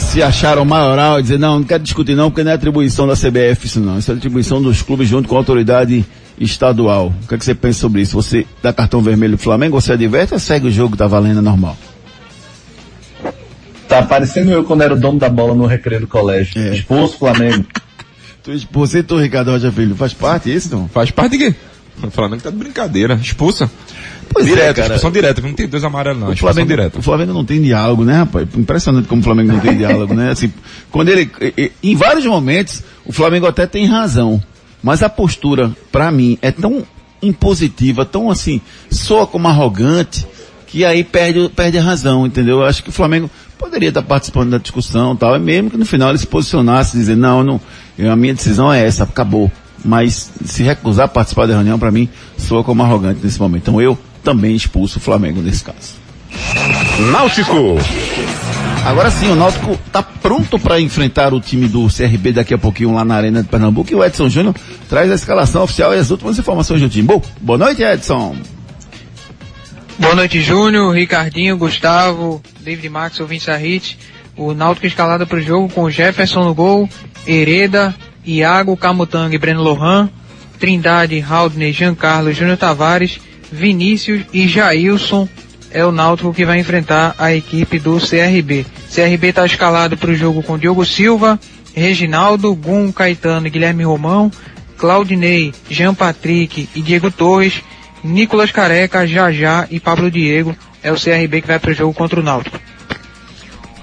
[0.00, 3.06] se achar o maioral e dizer, não, não quero discutir não, porque não é atribuição
[3.06, 6.04] da CBF isso não, isso é atribuição dos clubes junto com a autoridade
[6.38, 7.12] estadual.
[7.22, 8.16] O que, é que você pensa sobre isso?
[8.16, 11.42] Você dá cartão vermelho pro Flamengo, você adverte ou segue o jogo, tá valendo é
[11.42, 11.76] normal?
[13.90, 16.52] Tá parecendo eu quando era o dono da bola no recreio do colégio.
[16.56, 16.76] É.
[16.76, 17.66] Expulso o Flamengo.
[18.42, 20.88] Tu, você e tu, Ricardo Rocha Filho, faz parte disso não?
[20.88, 21.54] Faz parte de quê?
[22.02, 23.12] O Flamengo tá de brincadeira.
[23.22, 23.70] Expulsa.
[24.32, 24.86] Pois é, direto, cara.
[24.86, 26.98] expulsão direta, não tem dois amarelos não, O Flamengo, direta.
[26.98, 28.48] o Flamengo não tem diálogo, né, rapaz?
[28.56, 30.30] Impressionante como o Flamengo não tem diálogo, né?
[30.30, 30.50] Assim,
[30.90, 31.30] quando ele,
[31.82, 34.42] em vários momentos, o Flamengo até tem razão,
[34.82, 36.82] mas a postura, pra mim, é tão
[37.20, 40.26] impositiva, tão assim, soa como arrogante,
[40.66, 42.60] que aí perde, perde a razão, entendeu?
[42.60, 43.28] Eu acho que o Flamengo
[43.60, 46.96] poderia estar participando da discussão e tal, e mesmo que no final ele se posicionasse,
[46.96, 47.60] dizer, não, não,
[48.10, 49.52] a minha decisão é essa, acabou.
[49.84, 53.62] Mas se recusar a participar da reunião, pra mim, soa como arrogante nesse momento.
[53.62, 56.00] Então eu também expulso o Flamengo nesse caso.
[57.12, 57.78] Náutico.
[58.84, 62.94] Agora sim, o Náutico está pronto para enfrentar o time do CRB daqui a pouquinho
[62.94, 64.54] lá na Arena de Pernambuco e o Edson Júnior
[64.88, 67.06] traz a escalação oficial e as últimas informações do time.
[67.06, 68.36] Bom, boa noite, Edson.
[70.00, 73.98] Boa noite, Júnior, Ricardinho, Gustavo, David Max, ouvintes da Hit.
[74.34, 76.88] O Náutico escalado para o jogo com Jefferson no gol,
[77.26, 80.08] Hereda, Iago, Camutanga e Breno Lohan,
[80.58, 83.20] Trindade, Haldney, Giancarlo, Júnior Tavares,
[83.52, 85.28] Vinícius e Jailson
[85.70, 88.64] é o Náutico que vai enfrentar a equipe do CRB.
[88.92, 91.38] CRB está escalado para o jogo com Diogo Silva,
[91.74, 94.32] Reginaldo, Gum, Caetano e Guilherme Romão,
[94.78, 97.62] Claudinei, Jean Patrick e Diego Torres,
[98.02, 100.56] Nicolas Careca, Jajá e Pablo Diego.
[100.82, 102.58] É o CRB que vai para o jogo contra o Náutico.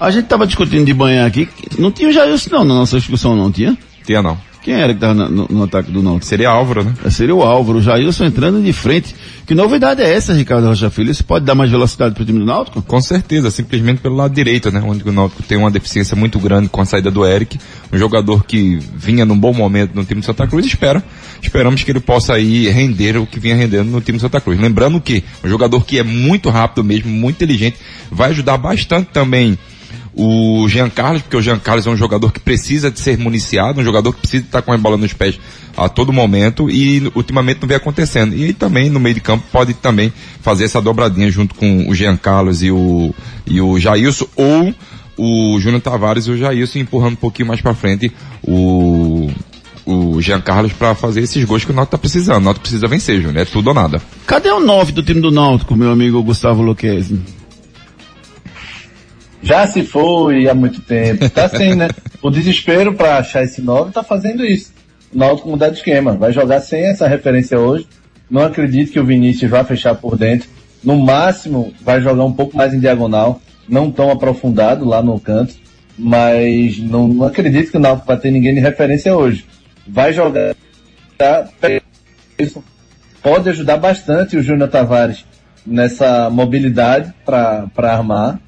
[0.00, 3.34] A gente estava discutindo de manhã aqui, não tinha o Jailson não na nossa discussão,
[3.34, 3.76] não tinha?
[4.04, 4.38] Tinha não.
[4.62, 6.26] Quem era que estava no, no, ataque do Náutico?
[6.26, 6.92] Seria Álvaro, né?
[7.04, 7.78] É, seria o Álvaro.
[7.78, 9.14] O Jailson entrando de frente.
[9.46, 11.10] Que novidade é essa, Ricardo Rocha Filho?
[11.10, 12.82] Isso pode dar mais velocidade para o time do Náutico?
[12.82, 14.82] Com certeza, simplesmente pelo lado direito, né?
[14.84, 17.58] Onde o Náutico tem uma deficiência muito grande com a saída do Eric.
[17.90, 20.66] Um jogador que vinha num bom momento no time do Santa Cruz.
[20.66, 21.02] Espera,
[21.42, 24.58] esperamos que ele possa aí render o que vinha rendendo no time Santa Cruz.
[24.60, 27.76] Lembrando que um jogador que é muito rápido mesmo, muito inteligente,
[28.10, 29.58] vai ajudar bastante também
[30.20, 33.80] o Jean Carlos, porque o Jean Carlos é um jogador que precisa de ser municiado,
[33.80, 35.38] um jogador que precisa estar com a bola nos pés
[35.76, 38.34] a todo momento e ultimamente não vem acontecendo.
[38.34, 42.16] E também no meio de campo pode também fazer essa dobradinha junto com o Jean
[42.16, 43.14] Carlos e o,
[43.46, 44.74] e o Jailson ou
[45.16, 49.30] o Júnior Tavares e o Jailson empurrando um pouquinho mais para frente o
[49.88, 52.42] o Jean Carlos para fazer esses gols que o Náutico tá precisando.
[52.42, 53.38] O Náutico precisa vencer, Júnior.
[53.38, 54.02] É tudo ou nada.
[54.26, 57.18] Cadê o 9 do time do Náutico, meu amigo Gustavo Luquezzi?
[59.42, 61.28] Já se foi há muito tempo.
[61.30, 61.88] Tá assim, né?
[62.20, 64.72] O desespero para achar esse 9 tá fazendo isso.
[65.14, 66.16] O Náutico mudar de esquema.
[66.16, 67.86] Vai jogar sem essa referência hoje.
[68.28, 70.48] Não acredito que o Vinícius vá fechar por dentro.
[70.82, 73.40] No máximo, vai jogar um pouco mais em diagonal.
[73.68, 75.54] Não tão aprofundado lá no canto.
[75.96, 79.46] Mas não, não acredito que o Náutico vai ter ninguém de referência hoje.
[79.88, 80.54] Vai jogar.
[82.38, 82.62] Isso
[83.22, 85.24] pode ajudar bastante o Júnior Tavares
[85.66, 88.40] nessa mobilidade para armar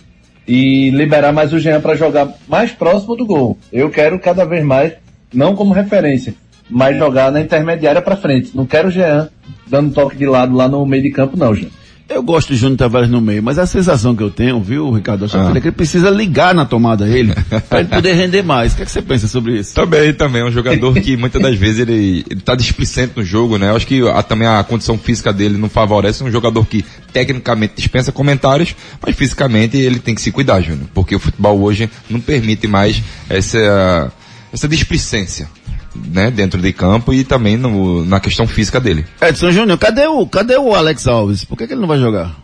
[0.46, 3.59] e liberar mais o Jean para jogar mais próximo do gol.
[3.72, 4.94] Eu quero cada vez mais,
[5.33, 6.35] não como referência,
[6.68, 8.57] mas jogar na intermediária para frente.
[8.57, 9.29] Não quero o Jean
[9.66, 11.68] dando toque de lado lá no meio de campo, não, Jean.
[12.10, 15.26] Eu gosto de Júnior Tavares no meio, mas a sensação que eu tenho, viu, Ricardo
[15.32, 15.52] ah.
[15.54, 17.32] é que ele precisa ligar na tomada ele,
[17.70, 18.72] para ele poder render mais.
[18.72, 19.76] O que, é que você pensa sobre isso?
[19.76, 20.42] Também, também.
[20.42, 23.70] É um jogador que muitas das vezes ele, ele tá displicente no jogo, né?
[23.70, 26.20] Eu acho que a, também a condição física dele não favorece.
[26.24, 30.88] É um jogador que tecnicamente dispensa comentários, mas fisicamente ele tem que se cuidar, Júnior.
[30.92, 34.12] Porque o futebol hoje não permite mais essa,
[34.52, 35.48] essa displicência
[35.94, 39.05] né, dentro de campo e também no, na questão física dele.
[39.20, 41.44] Edson Júnior, cadê o, cadê o Alex Alves?
[41.44, 42.37] Por que, que ele não vai jogar?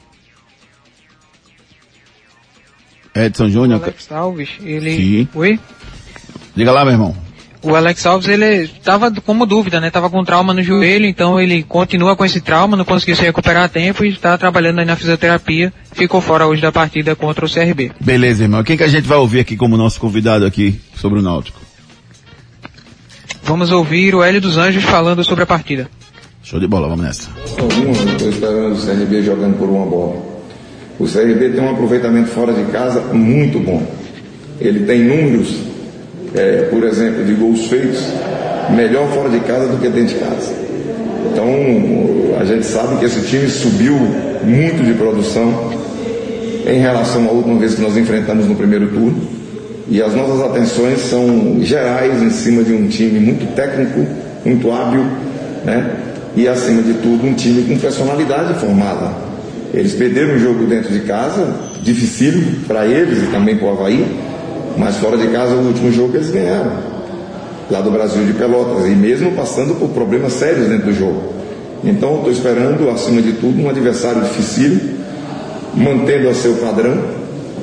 [3.15, 3.83] Edson Júnior.
[3.83, 4.97] Alex Alves, ele.
[4.97, 5.29] Sim.
[5.35, 5.59] Oi?
[6.55, 7.27] Diga lá, meu irmão.
[7.63, 9.91] O Alex Alves, ele estava como dúvida, né?
[9.91, 13.65] Tava com trauma no joelho, então ele continua com esse trauma, não conseguiu se recuperar
[13.65, 15.73] a tempo e está trabalhando aí na fisioterapia.
[15.93, 17.91] Ficou fora hoje da partida contra o CRB.
[17.99, 18.63] Beleza, irmão.
[18.63, 21.66] Quem que a gente vai ouvir aqui como nosso convidado aqui sobre o Náutico?
[23.47, 25.89] Vamos ouvir o Hélio dos Anjos falando sobre a partida.
[26.43, 27.31] Show de bola, vamos nessa.
[27.47, 30.17] Estou esperando o CRB jogando por uma bola.
[30.99, 33.87] O CRB tem um aproveitamento fora de casa muito bom.
[34.61, 35.61] Ele tem números,
[36.35, 38.03] é, por exemplo, de gols feitos,
[38.75, 40.53] melhor fora de casa do que dentro de casa.
[41.31, 41.47] Então,
[42.41, 43.95] a gente sabe que esse time subiu
[44.43, 45.71] muito de produção
[46.67, 49.46] em relação à última vez que nós enfrentamos no primeiro turno.
[49.89, 54.05] E as nossas atenções são gerais em cima de um time muito técnico,
[54.45, 55.05] muito hábil,
[55.65, 55.91] né?
[56.35, 59.13] E acima de tudo um time com personalidade formada.
[59.73, 64.07] Eles perderam o jogo dentro de casa, dificílimo para eles e também para o Havaí,
[64.77, 66.73] mas fora de casa o último jogo eles ganharam.
[67.71, 71.33] Lá do Brasil de Pelotas, e mesmo passando por problemas sérios dentro do jogo.
[71.85, 74.81] Então estou esperando, acima de tudo, um adversário difícil,
[75.75, 76.99] mantendo a seu padrão,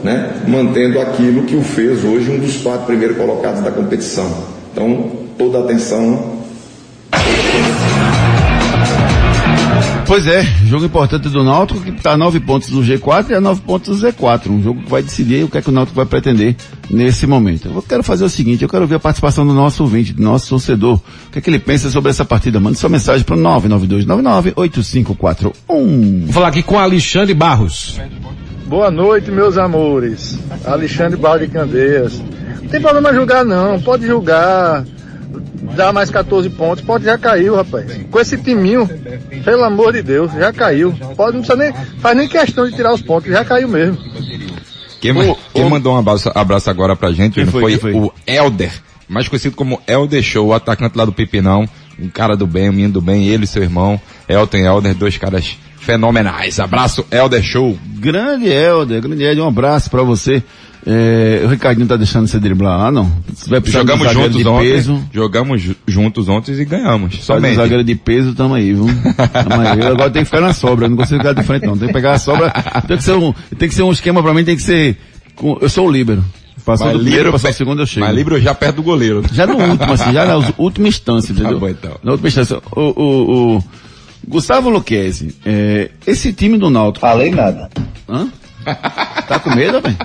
[0.03, 4.29] né, mantendo aquilo que o fez hoje um dos quatro primeiros colocados da competição.
[4.71, 6.33] Então, toda a atenção.
[10.05, 13.41] Pois é, jogo importante do Náutico que está a nove pontos do G4 e a
[13.41, 14.49] nove pontos do Z4.
[14.49, 16.57] Um jogo que vai decidir o que é que o Náutico vai pretender
[16.89, 17.71] nesse momento.
[17.73, 20.49] Eu quero fazer o seguinte, eu quero ver a participação do nosso ouvinte, do nosso
[20.49, 20.95] torcedor.
[20.95, 22.59] O que é que ele pensa sobre essa partida?
[22.59, 25.53] Mande sua mensagem para o 992998541.
[26.25, 27.97] Vou falar aqui com Alexandre Barros.
[28.73, 30.35] Boa noite, meus amores.
[30.65, 32.19] Alexandre Balde Candeias.
[32.59, 34.83] Não tem problema julgar não, pode julgar.
[35.75, 37.85] Dá mais 14 pontos, pode já caiu, rapaz.
[38.09, 38.89] Com esse timinho,
[39.45, 40.91] pelo amor de Deus, já caiu.
[41.15, 43.95] Pode, não precisa nem, faz nem questão de tirar os pontos, já caiu mesmo.
[44.99, 45.69] Quem, o, quem o...
[45.69, 48.71] mandou um abraço, abraço, agora pra gente quem foi, foi, foi o Elder,
[49.07, 52.73] mais conhecido como Elder Show, o atacante lá do Pipinão, um cara do bem, um
[52.73, 56.59] menino do bem, ele e seu irmão, Elton e Elder, dois caras fenomenais.
[56.59, 57.77] Abraço, Helder Show.
[57.99, 60.43] Grande Helder, grande Helder, um abraço para você.
[60.85, 63.09] É, o Ricardinho tá deixando você driblar lá, não?
[63.33, 65.01] Você vai jogamos juntos de ontem, peso.
[65.13, 67.23] Jogamos juntos ontem e ganhamos.
[67.23, 67.55] Somente.
[67.55, 68.87] zagueiro de peso, tamo aí, viu?
[69.31, 69.79] Tamo aí.
[69.79, 71.77] Eu agora tem que ficar na sobra, não consigo ficar de frente não.
[71.77, 72.49] Tem que pegar a sobra.
[72.85, 74.97] Tem que ser um, tem que ser um esquema pra mim, tem que ser,
[75.61, 76.23] eu sou o líbero.
[76.65, 78.05] Passou do primeiro, passou o segundo, eu chego.
[78.05, 79.23] Mas líbero já perto do goleiro.
[79.31, 81.53] Já no último, assim, já na última instância, entendeu?
[81.53, 81.97] Tá bom, então.
[82.03, 82.57] Na última instância.
[82.71, 83.63] O, o, o,
[84.27, 87.05] Gustavo Luquezzi, é, esse time do Náutico...
[87.05, 87.69] Falei nada.
[88.07, 88.29] Hã?
[89.27, 89.97] Tá com medo, velho?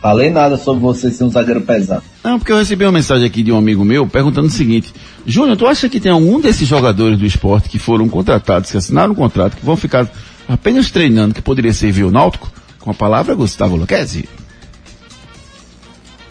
[0.00, 2.02] Falei nada sobre você ser um zagueiro pesado.
[2.24, 4.92] Não, porque eu recebi uma mensagem aqui de um amigo meu perguntando o seguinte:
[5.24, 9.12] Júnior, tu acha que tem algum desses jogadores do esporte que foram contratados, que assinaram
[9.12, 10.10] um contrato, que vão ficar
[10.48, 12.50] apenas treinando, que poderia servir o Náutico?
[12.80, 14.28] Com a palavra, Gustavo Luquezzi.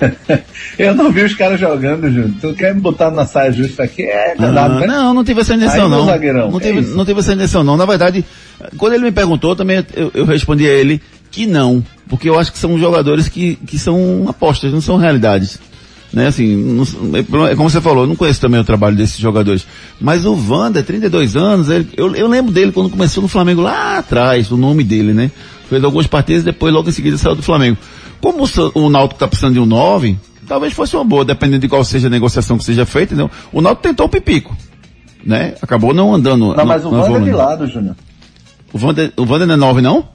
[0.77, 2.31] eu não vi os caras jogando, Júnior.
[2.39, 4.03] Tu quer me botar na saia justa aqui?
[4.03, 4.87] É verdade, ah, né?
[4.87, 6.05] Não, não tive essa intenção, não.
[6.05, 6.95] Zagueirão, não, é tive, isso?
[6.95, 7.77] não tive essa intenção, não.
[7.77, 8.25] Na verdade,
[8.77, 11.83] quando ele me perguntou, também eu, eu respondi a ele que não.
[12.09, 15.59] Porque eu acho que são jogadores que, que são apostas, não são realidades.
[16.13, 19.65] Né, assim, não, é como você falou, eu não conheço também o trabalho desses jogadores.
[19.99, 23.99] Mas o Wanda, 32 anos, ele, eu, eu lembro dele quando começou no Flamengo lá
[23.99, 25.31] atrás, o nome dele, né?
[25.69, 27.77] Fez algumas partidas e depois logo em seguida saiu do Flamengo.
[28.21, 30.17] Como o, o Náutico tá precisando de um 9,
[30.47, 33.31] talvez fosse uma boa, dependendo de qual seja a negociação que seja feita, entendeu?
[33.51, 34.55] O Náutico tentou o Pipico,
[35.25, 35.55] né?
[35.61, 36.53] Acabou não andando.
[36.55, 37.95] Não, mas o Wanda é de lado, Júnior.
[38.73, 40.07] O Wanda, o Wanda não é 9 não?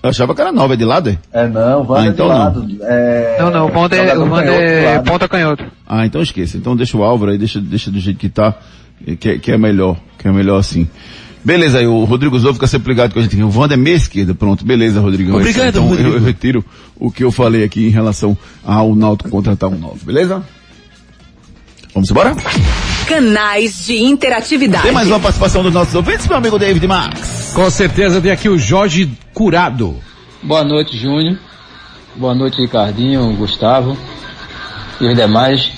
[0.00, 1.18] Eu achava que era 9, é de lado, é?
[1.32, 2.38] É não, o Wanda Ah, é então de não.
[2.38, 2.66] lado.
[2.82, 3.36] É...
[3.40, 5.64] Não, não, o Wanda é, o de é ponta canhoto.
[5.86, 6.56] Ah, então esqueça.
[6.56, 8.54] Então deixa o Álvaro aí, deixa, deixa do jeito que tá,
[9.18, 10.88] que, é- que é melhor, que é melhor assim.
[11.44, 13.40] Beleza, aí o Rodrigo Zou fica sempre ligado com a gente.
[13.42, 14.64] O Wanda é meia esquerda, pronto.
[14.64, 15.34] Beleza, Rodrigo.
[15.34, 16.10] Obrigado, então, Rodrigo.
[16.10, 16.64] Eu, eu retiro
[16.96, 20.42] o que eu falei aqui em relação ao Náutico contratar um novo, beleza?
[21.94, 22.36] Vamos embora?
[23.06, 24.82] Canais de interatividade.
[24.82, 27.52] Tem mais uma participação dos nossos ouvintes, meu amigo David Max.
[27.54, 29.96] Com certeza tem aqui o Jorge Curado.
[30.42, 31.38] Boa noite, Júnior.
[32.14, 33.96] Boa noite, Ricardinho, Gustavo
[35.00, 35.70] e os demais.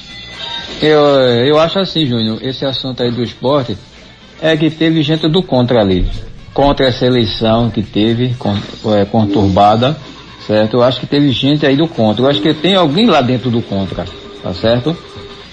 [0.81, 1.01] Eu,
[1.47, 3.77] eu acho assim, Júnior, esse assunto aí do esporte
[4.41, 6.07] é que teve gente do contra ali.
[6.53, 8.35] Contra essa eleição que teve,
[8.97, 9.97] é, conturbada,
[10.47, 10.75] certo?
[10.75, 12.25] Eu acho que teve gente aí do contra.
[12.25, 14.05] Eu acho que tem alguém lá dentro do contra,
[14.43, 14.97] tá certo?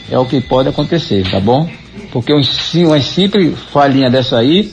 [0.10, 1.70] É o que pode acontecer, tá bom?
[2.12, 2.42] Porque um,
[2.86, 4.72] uma simples falhinha dessa aí,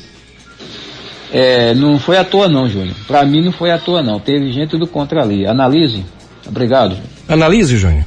[1.32, 2.94] é, não foi à toa não, Júnior.
[3.06, 4.20] Pra mim não foi à toa não.
[4.20, 5.46] Teve gente do contra ali.
[5.46, 6.04] Analise.
[6.46, 6.96] Obrigado.
[7.28, 8.04] Analise, Júnior.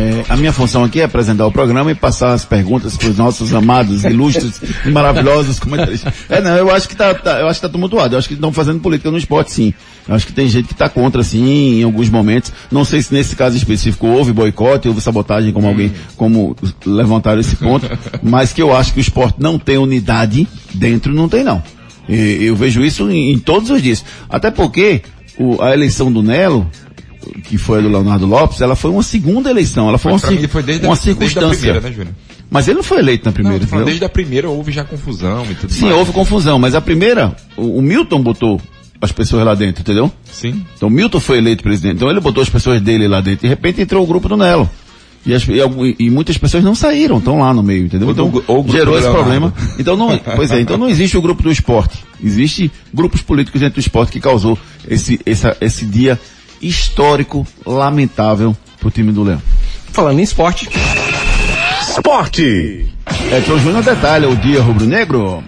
[0.00, 3.16] É, a minha função aqui é apresentar o programa e passar as perguntas para os
[3.16, 6.14] nossos amados, ilustres e maravilhosos comentaristas.
[6.28, 8.14] É, não, eu acho que tá, tá- eu acho que tá tumultuado.
[8.14, 9.74] Eu acho que estão fazendo política no esporte, sim.
[10.06, 12.52] Eu acho que tem gente que está contra, sim, em alguns momentos.
[12.70, 16.54] Não sei se nesse caso específico houve boicote, houve sabotagem, como alguém, como
[16.86, 17.90] levantaram esse ponto,
[18.22, 21.60] mas que eu acho que o esporte não tem unidade dentro, não tem não.
[22.08, 24.04] E eu vejo isso em, em todos os dias.
[24.30, 25.02] Até porque
[25.36, 26.70] o- a eleição do Nelo,
[27.44, 30.32] que foi a do Leonardo Lopes, ela foi uma segunda eleição, ela foi Mas uma,
[30.32, 31.50] mim foi desde uma desde circunstância.
[31.58, 32.14] primeira, né, Júnior?
[32.50, 35.54] Mas ele não foi eleito na primeira, Não, desde a primeira houve já confusão e
[35.54, 35.96] tudo Sim, mais.
[35.96, 38.60] houve confusão, mas a primeira, o, o Milton botou
[39.00, 40.10] as pessoas lá dentro, entendeu?
[40.30, 40.64] Sim.
[40.76, 43.48] Então o Milton foi eleito presidente, então ele botou as pessoas dele lá dentro, de
[43.48, 44.68] repente entrou o grupo do Nelo.
[45.26, 48.08] E, as- e e muitas pessoas não saíram, estão lá no meio, entendeu?
[48.10, 49.52] Então ou gerou esse problema.
[49.78, 51.98] Então não, pois é, então não existe o grupo do esporte.
[52.22, 54.56] Existe grupos políticos dentro do esporte que causou
[54.88, 56.18] esse, essa, esse dia
[56.60, 59.42] histórico, lamentável pro time do Leão.
[59.92, 60.68] Falando em esporte.
[61.80, 62.86] Esporte!
[63.30, 65.42] É, Tom Júnior detalha o dia rubro-negro.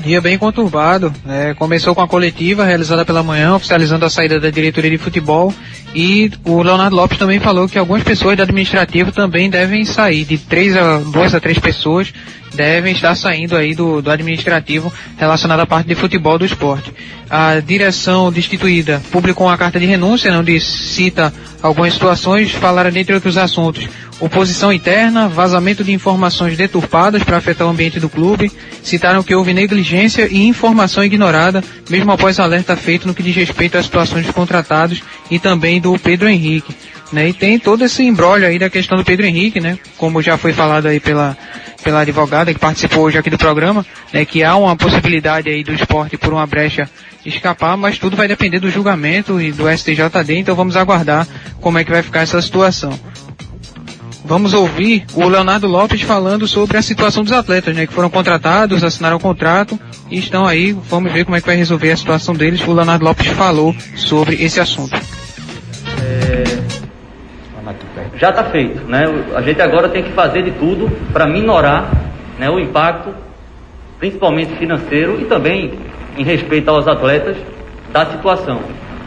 [0.00, 1.12] Dia bem conturbado.
[1.24, 1.54] né?
[1.54, 5.54] começou com a coletiva realizada pela manhã, oficializando a saída da diretoria de futebol.
[5.94, 10.24] E o Leonardo Lopes também falou que algumas pessoas do administrativo também devem sair.
[10.24, 12.12] De três a duas a três pessoas
[12.54, 16.92] devem estar saindo aí do, do administrativo relacionado à parte de futebol do esporte.
[17.28, 21.32] A direção destituída publicou uma carta de renúncia, onde cita
[21.62, 23.86] algumas situações, falaram dentre outros assuntos
[24.22, 29.52] oposição interna, vazamento de informações deturpadas para afetar o ambiente do clube, citaram que houve
[29.52, 34.32] negligência e informação ignorada, mesmo após alerta feito no que diz respeito às situações dos
[34.34, 36.72] contratados e também do Pedro Henrique.
[37.12, 37.30] Né?
[37.30, 39.76] E tem todo esse embrólio aí da questão do Pedro Henrique, né?
[39.98, 41.36] Como já foi falado aí pela,
[41.82, 44.24] pela advogada que participou hoje aqui do programa, né?
[44.24, 46.88] Que há uma possibilidade aí do esporte por uma brecha
[47.26, 51.26] escapar, mas tudo vai depender do julgamento e do STJD, então vamos aguardar
[51.60, 52.98] como é que vai ficar essa situação.
[54.24, 57.86] Vamos ouvir o Leonardo Lopes falando sobre a situação dos atletas, né?
[57.86, 59.78] Que foram contratados, assinaram o contrato
[60.10, 60.72] e estão aí.
[60.72, 62.66] Vamos ver como é que vai resolver a situação deles.
[62.66, 64.96] O Leonardo Lopes falou sobre esse assunto.
[68.22, 68.84] já está feito.
[68.84, 69.04] Né?
[69.34, 71.90] A gente agora tem que fazer de tudo para minorar
[72.38, 73.12] né, o impacto,
[73.98, 75.72] principalmente financeiro e também
[76.16, 77.36] em respeito aos atletas
[77.92, 78.60] da situação.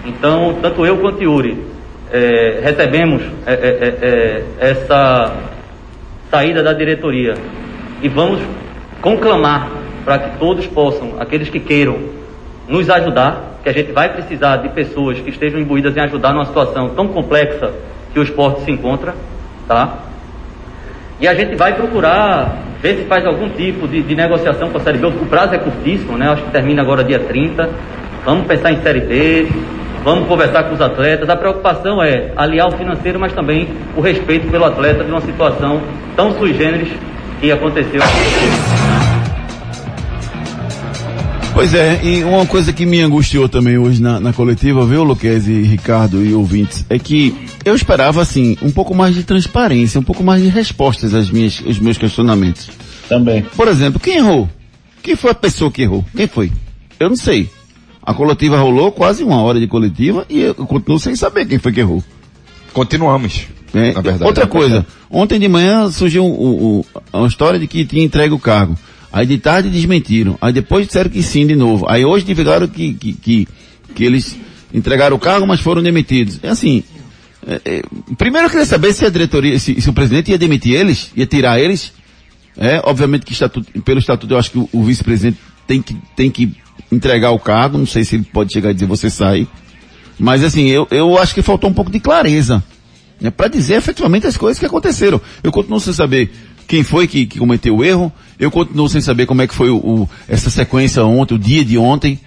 [0.06, 1.75] Então, tanto eu quanto Yuri
[2.12, 5.34] eh, recebemos eh, eh, eh, eh, essa
[6.30, 7.36] saída da diretoria
[8.02, 8.42] e vamos
[9.02, 9.70] conclamar
[10.04, 11.98] para que todos possam, aqueles que queiram,
[12.68, 16.46] nos ajudar, que a gente vai precisar de pessoas que estejam imbuídas em ajudar numa
[16.46, 17.74] situação tão complexa
[18.14, 19.16] que o esporte se encontra,
[19.68, 20.00] tá?
[21.20, 24.82] E a gente vai procurar ver se faz algum tipo de, de negociação com a
[24.82, 25.08] Série B.
[25.08, 26.30] O prazo é curtíssimo, né?
[26.30, 27.70] Acho que termina agora dia 30.
[28.24, 29.48] Vamos pensar em Série B,
[30.06, 31.28] vamos conversar com os atletas.
[31.28, 35.82] A preocupação é aliar o financeiro, mas também o respeito pelo atleta de uma situação
[36.16, 36.90] tão sui generis
[37.42, 38.00] que aconteceu.
[41.54, 45.62] Pois é, e uma coisa que me angustiou também hoje na, na coletiva, viu, Luquezzi,
[45.64, 47.34] Ricardo e ouvintes, é que
[47.64, 51.64] eu esperava, assim, um pouco mais de transparência, um pouco mais de respostas às minhas,
[51.66, 52.70] aos meus questionamentos.
[53.08, 53.42] Também.
[53.56, 54.50] Por exemplo, quem errou?
[55.02, 56.04] Quem foi a pessoa que errou?
[56.16, 56.52] Quem foi?
[57.00, 57.50] Eu não sei.
[58.06, 61.72] A coletiva rolou quase uma hora de coletiva e eu continuo sem saber quem foi
[61.72, 62.04] que errou.
[62.72, 63.48] Continuamos.
[63.74, 64.24] É, na verdade.
[64.24, 68.40] outra coisa, ontem de manhã surgiu o, o, a história de que tinha entregue o
[68.40, 68.78] cargo.
[69.12, 70.38] Aí de tarde desmentiram.
[70.40, 71.86] Aí depois disseram que sim de novo.
[71.90, 73.48] Aí hoje divulgaram que, que, que,
[73.96, 74.38] que eles
[74.74, 76.40] entregaram o cargo, mas foram demitidos.
[76.44, 76.84] É assim,
[77.48, 77.82] é, é,
[78.18, 81.26] primeiro eu queria saber se a diretoria, se, se, o presidente ia demitir eles, ia
[81.26, 81.94] tirar eles.
[82.58, 85.38] É, obviamente que estatuto, pelo estatuto eu acho que o, o vice-presidente
[85.68, 86.56] tem que, tem que
[86.92, 89.48] entregar o cargo, não sei se ele pode chegar e dizer você sai.
[90.18, 92.64] Mas assim, eu, eu acho que faltou um pouco de clareza.
[93.20, 95.22] Né, para dizer efetivamente as coisas que aconteceram.
[95.42, 96.32] Eu continuo sem saber
[96.68, 98.12] quem foi que, que cometeu o erro.
[98.38, 101.64] Eu continuo sem saber como é que foi o, o, essa sequência ontem, o dia
[101.64, 102.20] de ontem,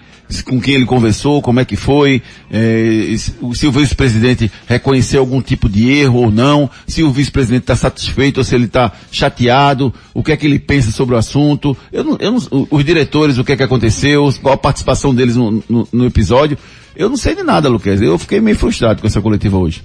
[0.45, 2.21] com quem ele conversou, como é que foi,
[2.51, 7.75] é, se o vice-presidente reconheceu algum tipo de erro ou não, se o vice-presidente está
[7.75, 11.75] satisfeito ou se ele está chateado, o que é que ele pensa sobre o assunto,
[11.91, 15.35] eu não, eu não, os diretores, o que é que aconteceu, qual a participação deles
[15.35, 16.57] no, no, no episódio.
[16.95, 18.01] Eu não sei de nada, Luquez.
[18.01, 19.81] Eu fiquei meio frustrado com essa coletiva hoje.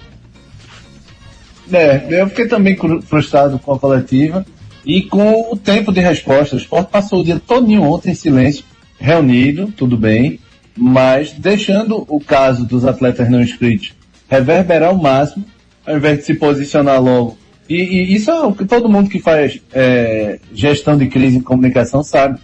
[1.72, 4.44] É, eu fiquei também frustrado com a coletiva
[4.84, 6.56] e com o tempo de resposta.
[6.56, 8.64] O esporte passou o dia todinho ontem em silêncio,
[8.98, 10.38] reunido, tudo bem,
[10.76, 13.94] mas deixando o caso dos atletas não inscritos
[14.28, 15.44] reverberar ao máximo,
[15.86, 17.38] ao invés de se posicionar logo.
[17.68, 21.40] E, e isso é o que todo mundo que faz é, gestão de crise em
[21.40, 22.38] comunicação sabe.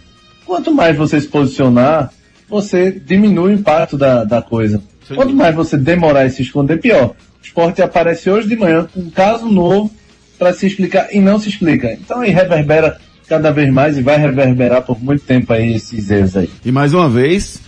[0.45, 2.11] Quanto mais você se posicionar,
[2.49, 4.81] você diminui o impacto da, da coisa.
[5.13, 7.09] Quanto mais você demorar e se esconder, pior.
[7.41, 9.91] O esporte aparece hoje de manhã com um caso novo
[10.39, 11.91] para se explicar e não se explica.
[11.93, 12.97] Então aí reverbera
[13.31, 16.49] cada vez mais e vai reverberar por muito tempo aí esses erros aí.
[16.65, 17.61] E mais uma vez,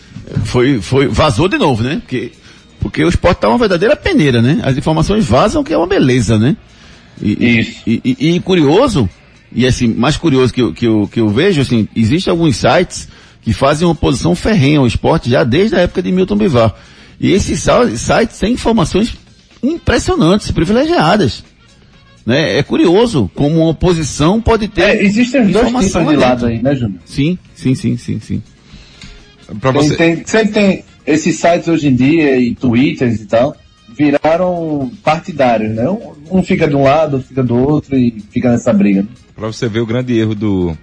[0.43, 2.01] foi, foi, vazou de novo, né?
[2.01, 2.33] Porque,
[2.81, 4.59] porque o esporte tá uma verdadeira peneira, né?
[4.61, 6.57] As informações vazam que é uma beleza, né?
[7.21, 7.81] E, Isso.
[7.87, 9.09] E, e, e, curioso,
[9.53, 13.07] e assim, mais curioso que eu, que eu, que eu vejo, assim, existem alguns sites
[13.41, 16.75] que fazem uma oposição ferrenha ao esporte já desde a época de Milton Bivar.
[17.21, 17.63] E esses
[17.95, 19.15] sites têm informações
[19.63, 21.41] impressionantes, privilegiadas.
[22.25, 22.57] Né?
[22.57, 24.81] É curioso como uma oposição pode ter.
[24.81, 26.99] É, existem dois tipos de lado aí, né, Júnior?
[27.05, 28.41] Sim, sim, sim, sim, sim.
[29.59, 29.95] Pra você...
[29.95, 33.55] Tem, tem, sempre tem esses sites hoje em dia e twitters e tal,
[33.95, 35.85] viraram partidários, né?
[36.31, 39.01] Um, fica de um lado, outro fica do outro e fica nessa briga.
[39.01, 39.07] Né?
[39.35, 40.77] Pra você ver o grande erro do,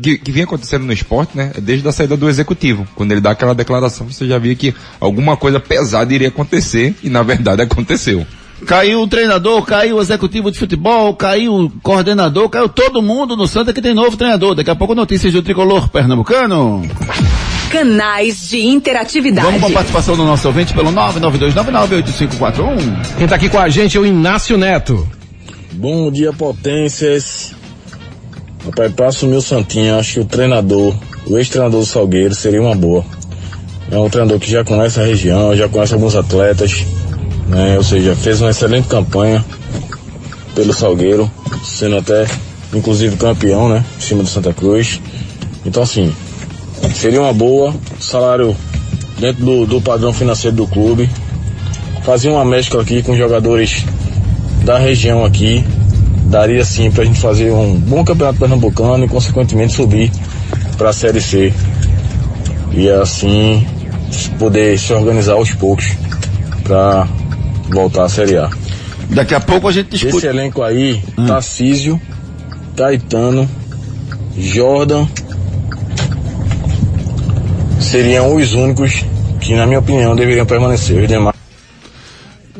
[0.00, 1.52] que, que vinha acontecendo no esporte, né?
[1.62, 2.86] Desde a saída do executivo.
[2.94, 7.08] Quando ele dá aquela declaração, você já via que alguma coisa pesada iria acontecer e
[7.08, 8.26] na verdade aconteceu.
[8.66, 13.46] Caiu o treinador, caiu o executivo de futebol, caiu o coordenador, caiu todo mundo no
[13.46, 14.54] Santa que tem novo treinador.
[14.54, 16.82] Daqui a pouco notícias do tricolor pernambucano.
[17.70, 19.46] Canais de interatividade.
[19.46, 23.16] Vamos com a participação do nosso ouvinte pelo 992998541.
[23.18, 25.06] Quem tá aqui com a gente é o Inácio Neto.
[25.72, 27.52] Bom dia, potências.
[28.64, 30.94] Rapaz, pra assumir o Santinho, acho que o treinador,
[31.26, 33.04] o ex-treinador do Salgueiro seria uma boa.
[33.90, 36.86] É um treinador que já conhece a região, já conhece alguns atletas,
[37.46, 37.76] né?
[37.76, 39.44] Ou seja, fez uma excelente campanha
[40.54, 41.30] pelo Salgueiro,
[41.64, 42.26] sendo até,
[42.72, 43.84] inclusive, campeão, né?
[43.98, 45.00] Em cima do Santa Cruz.
[45.64, 46.12] Então, assim,
[46.94, 48.56] seria uma boa, salário
[49.18, 51.08] dentro do, do padrão financeiro do clube.
[52.02, 53.84] Fazia uma mescla aqui com jogadores
[54.64, 55.64] da região aqui,
[56.26, 60.10] daria sim para a gente fazer um bom campeonato pernambucano e consequentemente subir
[60.76, 61.52] para a Série C.
[62.72, 63.66] E assim
[64.38, 65.92] poder se organizar aos poucos
[66.62, 67.06] para
[67.68, 68.50] voltar à Série A.
[69.10, 70.16] Daqui a pouco a gente discute.
[70.16, 71.26] Esse elenco aí, hum.
[71.26, 72.00] Tarcísio,
[72.76, 73.48] Caetano,
[74.36, 75.06] Jordan,
[77.78, 79.04] seriam os únicos
[79.40, 81.02] que, na minha opinião, deveriam permanecer.
[81.02, 81.34] Os demais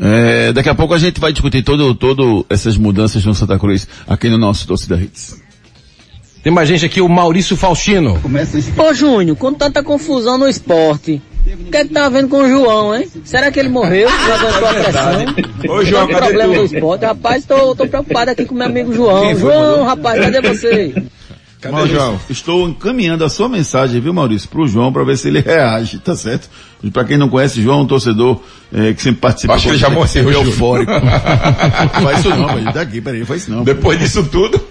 [0.01, 3.87] é, daqui a pouco a gente vai discutir todo, todo essas mudanças no Santa Cruz
[4.07, 5.41] aqui no nosso Torcida Hits.
[6.43, 8.21] Tem mais gente aqui, o Maurício Faustino.
[8.77, 11.23] Ô Júnior, com tanta confusão no esporte,
[11.75, 13.09] que é que tá vendo com o João, hein?
[13.25, 14.09] Será que ele morreu?
[14.09, 15.75] Já aguentou a pressão?
[15.75, 16.61] Ô João, cadê problema tu?
[16.61, 17.05] do esporte?
[17.05, 19.37] Rapaz, tô, tô preocupado aqui com meu amigo João.
[19.37, 20.95] João, rapaz, cadê você?
[21.61, 22.21] Cadê Mal, João?
[22.31, 25.99] Estou encaminhando a sua mensagem, viu, Maurício, para o João, para ver se ele reage,
[25.99, 26.49] tá certo?
[26.93, 28.41] Para quem não conhece, João é um torcedor
[28.73, 29.55] é, que sempre participa.
[29.55, 30.93] Acho que ele já morreu, eufórico.
[32.03, 33.65] faz isso não, mas daqui, peraí, faz isso não.
[33.65, 34.64] Depois disso tudo.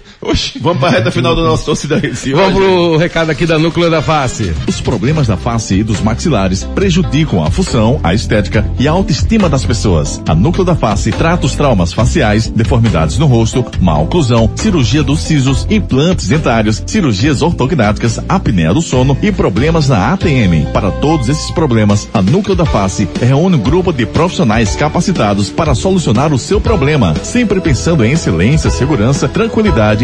[0.60, 2.32] Vamos para a reta final do nosso torcida Recife.
[2.32, 4.54] Vamos pro recado aqui da Núcleo da Face.
[4.66, 9.48] Os problemas da face e dos maxilares prejudicam a função, a estética e a autoestima
[9.48, 10.22] das pessoas.
[10.26, 15.20] A Núcleo da Face trata os traumas faciais, deformidades no rosto, má oclusão, cirurgia dos
[15.20, 20.66] sisos, implantes dentários, cirurgias ortognáticas, apneia do sono e problemas na ATM.
[20.72, 25.74] Para todos esses problemas, a Núcleo da Face reúne um grupo de profissionais capacitados para
[25.74, 30.03] solucionar o seu problema, sempre pensando em excelência, segurança, tranquilidade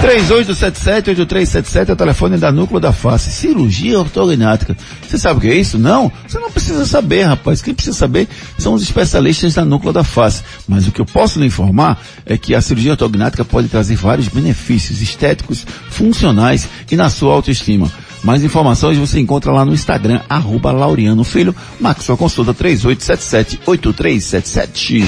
[0.00, 3.30] 3877-8377 é o telefone da Núcleo da Face.
[3.30, 4.74] Cirurgia ortognática.
[5.06, 5.78] Você sabe o que é isso?
[5.78, 6.10] Não?
[6.26, 7.60] Você não precisa saber, rapaz.
[7.60, 8.26] Quem precisa saber
[8.58, 10.42] são os especialistas da Núcleo da Face.
[10.66, 14.28] Mas o que eu posso lhe informar é que a cirurgia ortognática pode trazer vários
[14.28, 17.92] benefícios estéticos, funcionais e na sua autoestima.
[18.22, 21.54] Mais informações você encontra lá no Instagram, arroba Laureano Filho.
[21.80, 25.04] Marque sua consulta 3877-8377.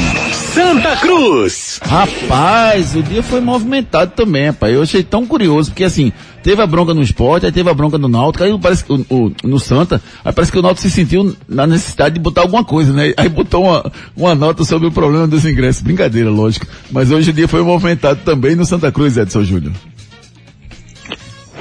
[0.54, 1.78] Santa Cruz.
[1.82, 4.74] Rapaz, o dia foi movimentado também, rapaz.
[4.74, 7.98] Eu achei tão curioso, porque assim, teve a bronca no esporte, aí teve a bronca
[7.98, 10.90] no Náutico, aí parece que o, o- no Santa, aí parece que o Náutico se
[10.90, 13.12] sentiu na necessidade de botar alguma coisa, né?
[13.16, 15.82] Aí botou uma, uma nota sobre o problema dos ingressos.
[15.82, 16.66] Brincadeira, lógico.
[16.90, 19.72] Mas hoje o dia foi movimentado também no Santa Cruz, Edson Júnior.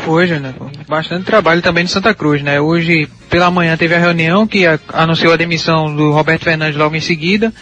[0.04, 0.54] Foi, Júnior.
[0.88, 2.60] Bastante trabalho também no Santa Cruz, né?
[2.60, 7.02] Hoje, pela manhã, teve a reunião que anunciou a demissão do Roberto Fernandes logo em
[7.02, 7.54] seguida.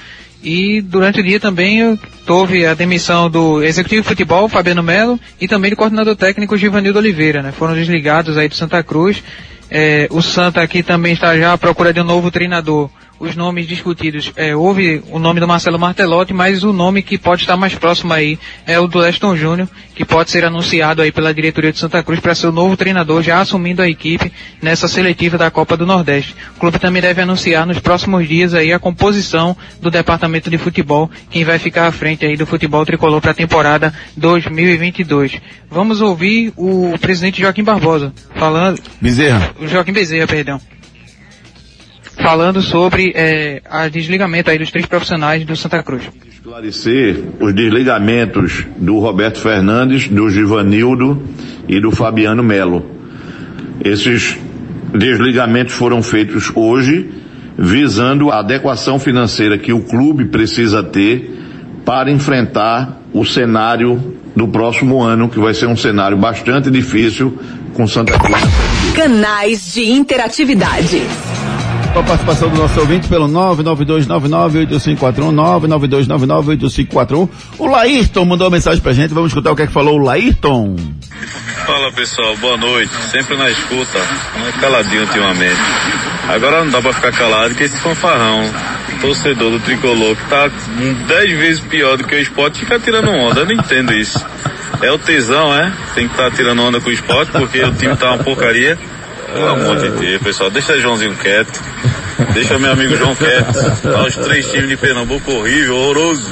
[0.41, 5.47] E durante o dia também houve a demissão do executivo de futebol, Fabiano Melo, e
[5.47, 7.51] também do coordenador técnico Givanildo Oliveira, né?
[7.51, 9.21] Foram desligados aí do Santa Cruz.
[9.69, 12.89] Eh, o Santa aqui também está já à procura de um novo treinador.
[13.19, 17.41] Os nomes discutidos, eh, houve o nome do Marcelo Martelotti, mas o nome que pode
[17.41, 21.33] estar mais próximo aí é o do Leston Júnior, que pode ser anunciado aí pela
[21.33, 25.37] diretoria de Santa Cruz para ser o novo treinador, já assumindo a equipe nessa seletiva
[25.37, 26.33] da Copa do Nordeste.
[26.55, 31.11] O clube também deve anunciar nos próximos dias aí a composição do departamento de futebol,
[31.29, 35.41] quem vai ficar à frente aí do futebol tricolor para a temporada 2022.
[35.69, 39.53] Vamos ouvir o presidente Joaquim Barbosa falando, Bezerra.
[39.59, 40.61] o Joaquim Bezerra, perdão.
[42.21, 46.03] Falando sobre eh, a desligamento aí dos três profissionais do Santa Cruz.
[46.29, 51.21] esclarecer os desligamentos do Roberto Fernandes, do Givanildo
[51.67, 52.85] e do Fabiano Melo.
[53.83, 54.37] Esses
[54.93, 57.09] desligamentos foram feitos hoje,
[57.57, 61.37] visando a adequação financeira que o clube precisa ter
[61.85, 67.37] para enfrentar o cenário do próximo ano, que vai ser um cenário bastante difícil
[67.73, 68.41] com Santa Cruz.
[68.95, 71.01] Canais de interatividade.
[71.93, 75.31] Com a participação do nosso ouvinte pelo 992998541,
[76.87, 77.29] 992998541.
[77.57, 80.03] O Laírton mandou uma mensagem pra gente, vamos escutar o que é que falou o
[80.03, 80.75] Laírton.
[81.65, 82.93] Fala pessoal, boa noite.
[83.11, 85.59] Sempre na escuta, né, caladinho ultimamente.
[86.27, 88.43] Agora não dá pra ficar calado que esse fanfarrão,
[89.01, 90.49] torcedor do tricolor, que tá
[91.07, 93.41] dez vezes pior do que o esporte, fica tirando onda.
[93.41, 94.23] Eu não entendo isso.
[94.81, 95.73] É o tesão, é?
[95.95, 98.77] Tem que estar tirando onda com o esporte porque o time tá uma porcaria.
[99.33, 101.61] Pelo amor de Deus, pessoal, deixa Joãozinho quieto.
[102.33, 103.81] Deixa meu amigo João quieto.
[103.81, 106.31] Tá os três times de Pernambuco horrível, horroroso.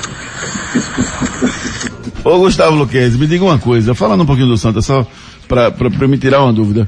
[2.24, 5.08] Ô Gustavo Luquez, me diga uma coisa, falando um pouquinho do Santa, só
[5.48, 6.88] pra, pra, pra me tirar uma dúvida.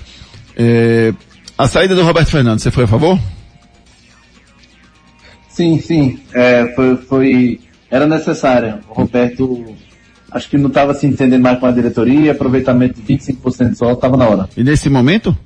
[0.55, 1.14] É,
[1.57, 3.18] a saída do Roberto Fernandes, você foi a favor?
[5.47, 6.20] Sim, sim.
[6.34, 8.80] É, foi, foi, era necessária.
[8.89, 9.66] O Roberto,
[10.32, 14.18] acho que não estava se entendendo mais com a diretoria, aproveitamento de 25% só, estava
[14.18, 14.49] na hora.
[14.55, 15.38] E nesse momento?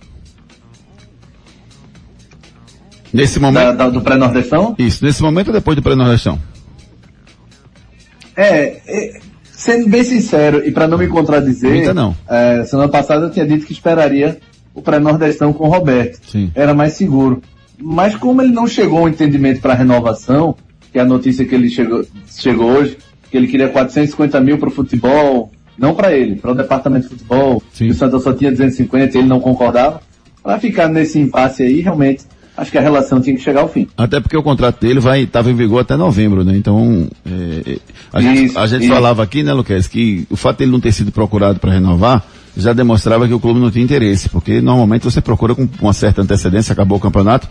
[3.13, 3.63] Nesse momento?
[3.63, 4.75] Da- da- do pré-nordestão?
[4.79, 6.39] Isso, nesse momento ou depois do pré-nordestão?
[8.35, 12.15] É, é, sendo bem sincero, e para não me contradizer, Minta não.
[12.27, 14.39] é, semana passada eu tinha dito que esperaria
[14.73, 16.19] o pré-nordestão com o Roberto.
[16.27, 16.51] Sim.
[16.55, 17.41] Era mais seguro.
[17.79, 20.55] Mas como ele não chegou a um entendimento para renovação,
[20.91, 22.97] que é a notícia que ele chegou, chegou hoje,
[23.29, 27.09] que ele queria 450 mil para o futebol, não para ele, para o departamento de
[27.09, 30.01] futebol, que o Santa só tinha 250 e ele não concordava,
[30.41, 32.23] para ficar nesse impasse aí, realmente,
[32.55, 33.87] acho que a relação tinha que chegar ao fim.
[33.97, 36.55] Até porque o contrato dele vai estava em vigor até novembro, né?
[36.55, 37.77] Então, é, é,
[38.11, 38.93] a gente, Isso, a gente isso.
[38.93, 42.23] falava aqui, né, Luquez, que o fato dele não ter sido procurado para renovar
[42.55, 46.21] já demonstrava que o clube não tinha interesse, porque normalmente você procura com uma certa
[46.21, 47.47] antecedência, acabou o campeonato,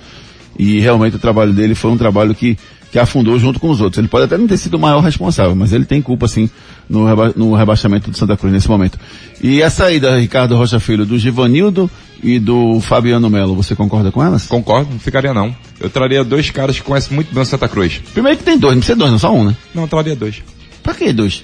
[0.59, 2.59] e realmente o trabalho dele foi um trabalho que,
[2.91, 3.99] que afundou junto com os outros.
[3.99, 6.49] Ele pode até não ter sido o maior responsável, mas ele tem culpa, sim,
[6.89, 8.99] no, reba no rebaixamento do Santa Cruz nesse momento.
[9.43, 11.91] E a saída, Ricardo Rocha Filho, do Givanildo
[12.23, 14.47] e do Fabiano Melo, você concorda com elas?
[14.47, 15.55] Concordo, não ficaria não.
[15.81, 18.01] Eu traria dois caras que conhecem muito bem o Santa Cruz.
[18.13, 19.57] Primeiro que tem dois, não precisa dois, não só um, né?
[19.75, 20.43] Não, eu traria dois.
[20.83, 21.43] Pra que dois?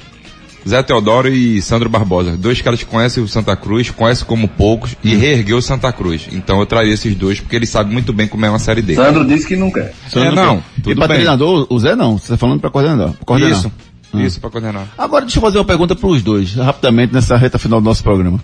[0.66, 2.36] Zé Teodoro e Sandro Barbosa.
[2.36, 5.18] Dois caras que conhecem o Santa Cruz, conhecem como poucos e Hum.
[5.18, 6.28] reergueu o Santa Cruz.
[6.32, 8.94] Então eu traria esses dois porque eles sabem muito bem como é uma série D.
[8.94, 9.94] Sandro disse que não quer.
[10.14, 10.62] É, não.
[10.78, 11.16] E Tudo pra bem.
[11.18, 12.18] treinador, o Zé não.
[12.18, 13.14] Você tá falando pra coordenador.
[13.24, 13.58] coordenar.
[13.58, 13.72] Isso.
[14.12, 14.22] Ah.
[14.22, 14.86] Isso, pra coordenar.
[14.96, 18.40] Agora deixa eu fazer uma pergunta pros dois, rapidamente, nessa reta final do nosso programa.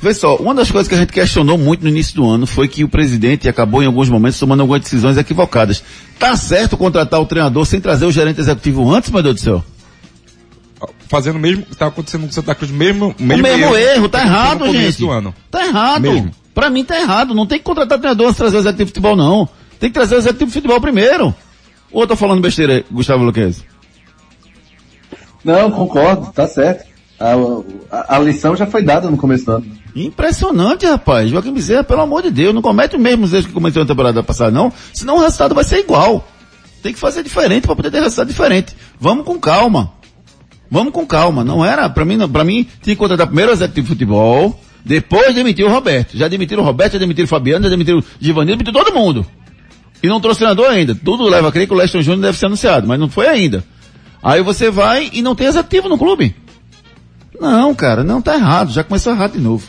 [0.00, 2.68] Vê só, uma das coisas que a gente questionou muito no início do ano foi
[2.68, 5.82] que o presidente acabou em alguns momentos tomando algumas decisões equivocadas.
[6.18, 9.64] Tá certo contratar o treinador sem trazer o gerente executivo antes, meu Deus do céu?
[11.08, 13.46] Fazendo o mesmo que está acontecendo com o Santa Cruz, mesmo, o mesmo
[13.76, 14.98] erro, tá que aconteceu errado, gente.
[14.98, 15.34] do ano.
[15.50, 16.02] Tá errado.
[16.02, 16.30] Mesmo.
[16.54, 17.34] Pra mim tá errado.
[17.34, 19.48] Não tem que contratar treinador antes de trazer o executivo de futebol, não.
[19.78, 21.34] Tem que trazer o executivo de futebol primeiro.
[21.92, 23.62] Ou eu tô falando besteira aí, Gustavo Luquez?
[25.44, 26.86] Não, concordo, tá certo.
[27.20, 27.32] A,
[27.90, 29.66] a- a lição já foi dada no começo do ano.
[29.94, 31.30] Impressionante, rapaz.
[31.30, 34.22] Joaquim Bezerra, pelo amor de Deus, não comete os mesmos erros que cometeu na temporada
[34.22, 34.72] passada, não.
[34.92, 36.26] Senão o resultado vai ser igual.
[36.82, 38.74] Tem que fazer diferente para poder ter resultado diferente.
[38.98, 39.92] Vamos com calma.
[40.74, 41.44] Vamos com calma.
[41.44, 45.32] Não era, pra mim, pra mim, tinha que contratar primeiro o executivo de futebol, depois
[45.32, 46.18] demitir o Roberto.
[46.18, 49.24] Já demitiram o Roberto, já demitiram o Fabiano, já demitiram o Givanildo, demitiram todo mundo.
[50.02, 50.92] E não trouxe treinador ainda.
[50.92, 53.62] Tudo leva a crer que o Leston Júnior deve ser anunciado, mas não foi ainda.
[54.20, 56.34] Aí você vai e não tem executivo no clube.
[57.40, 58.72] Não, cara, não tá errado.
[58.72, 59.64] Já começou errado de novo.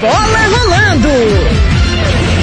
[0.00, 1.79] Bola rolando!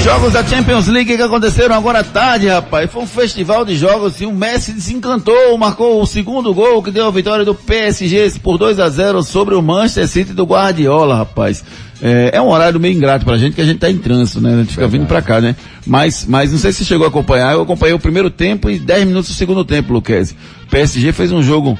[0.07, 2.89] Jogos da Champions League que aconteceram agora à tarde, rapaz.
[2.89, 7.05] Foi um festival de jogos e o Messi desencantou, marcou o segundo gol que deu
[7.07, 11.61] a vitória do PSG por 2 a 0 sobre o Manchester City do Guardiola, rapaz.
[12.01, 14.53] É, é um horário meio ingrato pra gente que a gente tá em trânsito, né?
[14.53, 15.57] A gente fica vindo pra cá, né?
[15.85, 17.51] Mas, mas não sei se chegou a acompanhar.
[17.51, 20.37] Eu acompanhei o primeiro tempo e 10 minutos do segundo tempo, Luquezzi.
[20.63, 21.77] O PSG fez um jogo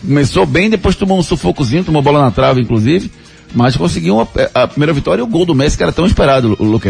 [0.00, 3.10] Começou bem, depois tomou um sufocozinho, tomou bola na trave, inclusive.
[3.52, 4.20] Mas conseguiu
[4.54, 6.80] a primeira vitória e o gol do Messi, que era tão esperado, o.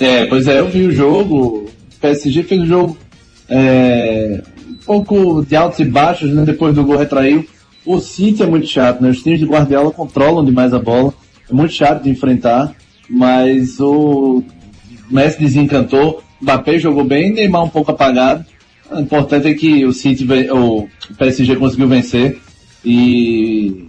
[0.00, 2.96] É, pois é, eu vi o jogo, o PSG fez o jogo
[3.48, 6.44] é, um pouco de altos e baixos, né?
[6.44, 7.46] Depois do gol retraiu.
[7.86, 9.10] O City é muito chato, né?
[9.10, 11.12] Os times de Guardiola controlam demais a bola.
[11.48, 12.74] É muito chato de enfrentar,
[13.08, 14.42] mas o
[15.10, 18.44] Messi desencantou, Mbappé jogou bem, Neymar um pouco apagado.
[18.90, 20.88] O importante é que o City, o
[21.18, 22.38] PSG conseguiu vencer
[22.84, 23.83] e,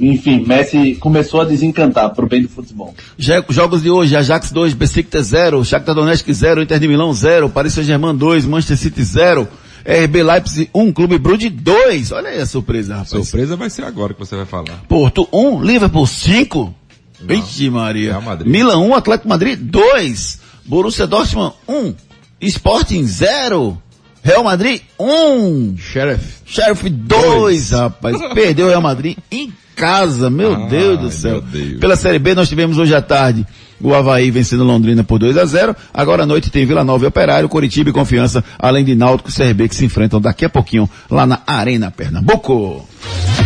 [0.00, 2.94] enfim, Messi começou a desencantar pro bem do futebol.
[3.18, 7.48] Já- Jogos de hoje, Ajax 2, Besiktas 0, Shakhtar Donetsk 0, Inter de Milão 0,
[7.50, 9.46] Paris Saint-Germain 2, Manchester City 0,
[9.84, 12.12] RB Leipzig 1, Clube Brugge 2.
[12.12, 13.10] Olha aí a surpresa, rapaz.
[13.10, 14.82] Surpresa vai ser agora que você vai falar.
[14.88, 16.74] Porto 1, Liverpool 5.
[17.22, 18.18] Vixe Maria.
[18.46, 20.40] Milan 1, Atlético Madrid 2.
[20.64, 21.94] Borussia Dortmund 1.
[22.42, 23.76] Sporting 0.
[24.22, 25.76] Real Madrid 1.
[25.78, 26.24] Sheriff.
[26.44, 28.16] Sheriff 2, rapaz.
[28.34, 31.32] Perdeu o Real Madrid em casa, meu Ai, Deus do céu.
[31.32, 31.80] meu Deus.
[31.80, 33.46] Pela Série B nós tivemos hoje à tarde
[33.80, 35.74] o Havaí vencendo Londrina por 2 a 0.
[35.94, 39.32] Agora à noite tem Vila Nova e Operário, Coritiba e Confiança, além de Náutico e
[39.32, 42.86] CRB que se enfrentam daqui a pouquinho lá na Arena Pernambuco.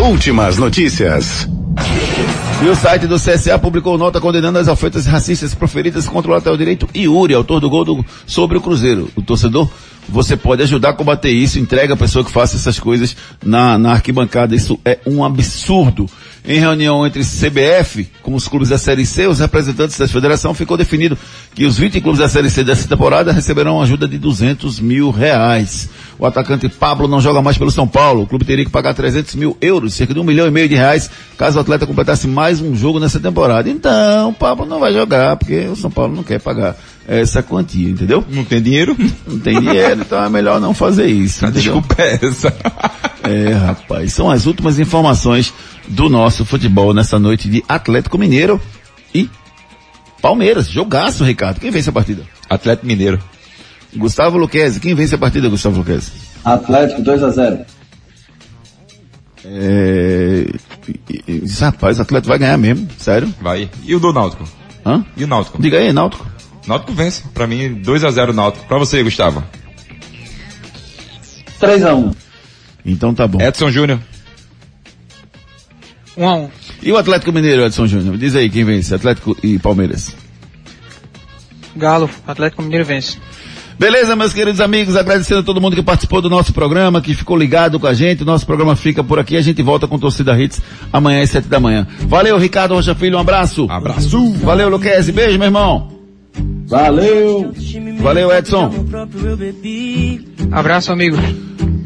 [0.00, 1.48] Últimas notícias.
[2.64, 6.56] E o site do CSA publicou nota condenando as ofensas racistas proferidas contra o lateral
[6.56, 9.10] direito Yuri, autor do gol do- sobre o Cruzeiro.
[9.14, 9.68] O torcedor,
[10.08, 13.92] você pode ajudar a combater isso, entrega a pessoa que faça essas coisas na, na
[13.92, 14.54] arquibancada.
[14.54, 16.08] Isso é um absurdo.
[16.46, 20.76] Em reunião entre CBF com os clubes da Série C, os representantes da federação, ficou
[20.76, 21.16] definido
[21.54, 25.88] que os 20 clubes da Série C dessa temporada receberão ajuda de 200 mil reais.
[26.18, 28.22] O atacante Pablo não joga mais pelo São Paulo.
[28.22, 30.74] O clube teria que pagar 300 mil euros, cerca de um milhão e meio de
[30.74, 33.70] reais, caso o atleta completasse mais um jogo nessa temporada.
[33.70, 36.76] Então, o Pablo não vai jogar, porque o São Paulo não quer pagar
[37.08, 38.22] essa quantia, entendeu?
[38.30, 38.96] Não tem dinheiro?
[39.26, 41.44] Não tem dinheiro, então é melhor não fazer isso.
[41.44, 41.80] Entendeu?
[41.80, 42.54] desculpa essa.
[43.22, 45.52] É, rapaz, são as últimas informações
[45.88, 48.60] do nosso futebol nessa noite de Atlético Mineiro
[49.14, 49.28] e
[50.20, 50.68] Palmeiras.
[50.68, 51.60] Jogaço, Ricardo.
[51.60, 52.22] Quem vence a partida?
[52.48, 53.18] Atlético Mineiro.
[53.96, 54.80] Gustavo Luquezzi.
[54.80, 56.12] Quem vence a partida, Gustavo Luquezzi?
[56.44, 57.58] Atlético 2 a 0
[59.44, 60.46] É...
[61.60, 63.32] Rapaz, o Atlético vai ganhar mesmo, sério.
[63.40, 63.70] Vai.
[63.84, 64.44] E o do Náutico?
[64.84, 65.04] Hã?
[65.16, 65.60] E o Náutico?
[65.62, 66.26] Diga aí, Náutico.
[66.66, 67.22] Náutico vence.
[67.32, 68.66] Pra mim, 2x0 Náutico.
[68.66, 69.44] Pra você, Gustavo.
[71.60, 72.10] 3 a 1
[72.84, 73.40] Então tá bom.
[73.40, 74.00] Edson Júnior.
[76.16, 76.48] 1 a 1
[76.82, 78.16] E o Atlético Mineiro, Edson Júnior?
[78.16, 80.14] Diz aí quem vence, Atlético e Palmeiras.
[81.76, 83.18] Galo, Atlético Mineiro vence.
[83.78, 87.36] Beleza, meus queridos amigos, agradecendo a todo mundo que participou do nosso programa, que ficou
[87.36, 88.22] ligado com a gente.
[88.22, 89.36] O nosso programa fica por aqui.
[89.36, 90.62] A gente volta com Torcida Hits
[90.92, 91.86] amanhã às sete da manhã.
[92.02, 93.66] Valeu, Ricardo Rocha Filho, um abraço.
[93.68, 94.32] Abraço.
[94.34, 95.10] Valeu, Luquezzi.
[95.10, 95.93] Beijo, meu irmão.
[96.66, 97.52] Valeu.
[98.00, 98.72] Valeu, Edson.
[100.50, 101.20] Abraço, amigos.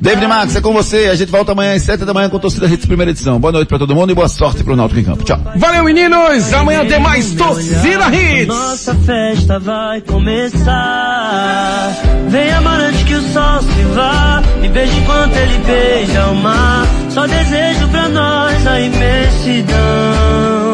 [0.01, 1.09] David Max, é com você.
[1.11, 3.41] A gente volta amanhã às 7 da manhã com Torcida Hits primeira edição.
[3.41, 5.25] Boa noite pra todo mundo e boa sorte pro Náutico em Campo.
[5.25, 5.39] Tchau.
[5.57, 6.53] Valeu, meninos!
[6.53, 8.47] Amanhã tem mais Torcida Hits!
[8.47, 11.93] Nossa festa vai começar.
[12.29, 14.43] Venha, mano, antes que o sol se vá.
[14.61, 16.87] Me beije enquanto ele beija o mar.
[17.11, 20.68] Só desejo pra nós a imensidão.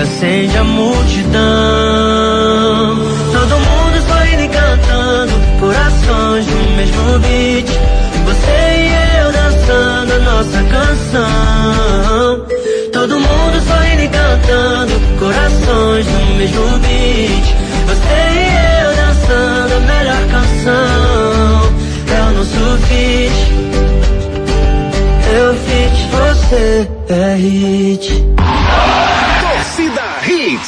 [0.00, 1.38] Acende a multidão.
[3.32, 7.68] Todo mundo sorrindo e cantando, corações no mesmo beat.
[8.26, 12.46] Você e eu dançando a nossa canção.
[12.92, 17.54] Todo mundo sorrindo e cantando, corações no mesmo beat.
[17.86, 18.48] Você e
[18.84, 21.72] eu dançando a melhor canção.
[22.14, 23.38] É o nosso feat.
[25.30, 28.28] Eu fit, você é hit.
[29.78, 30.67] Torcida Hits.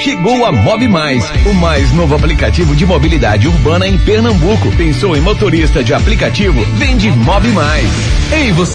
[0.00, 4.70] Chegou a Mob Mais, o mais novo aplicativo de mobilidade urbana em Pernambuco.
[4.76, 6.62] Pensou em motorista de aplicativo?
[6.74, 7.88] Vende Mob Mais.
[8.32, 8.72] Ei, você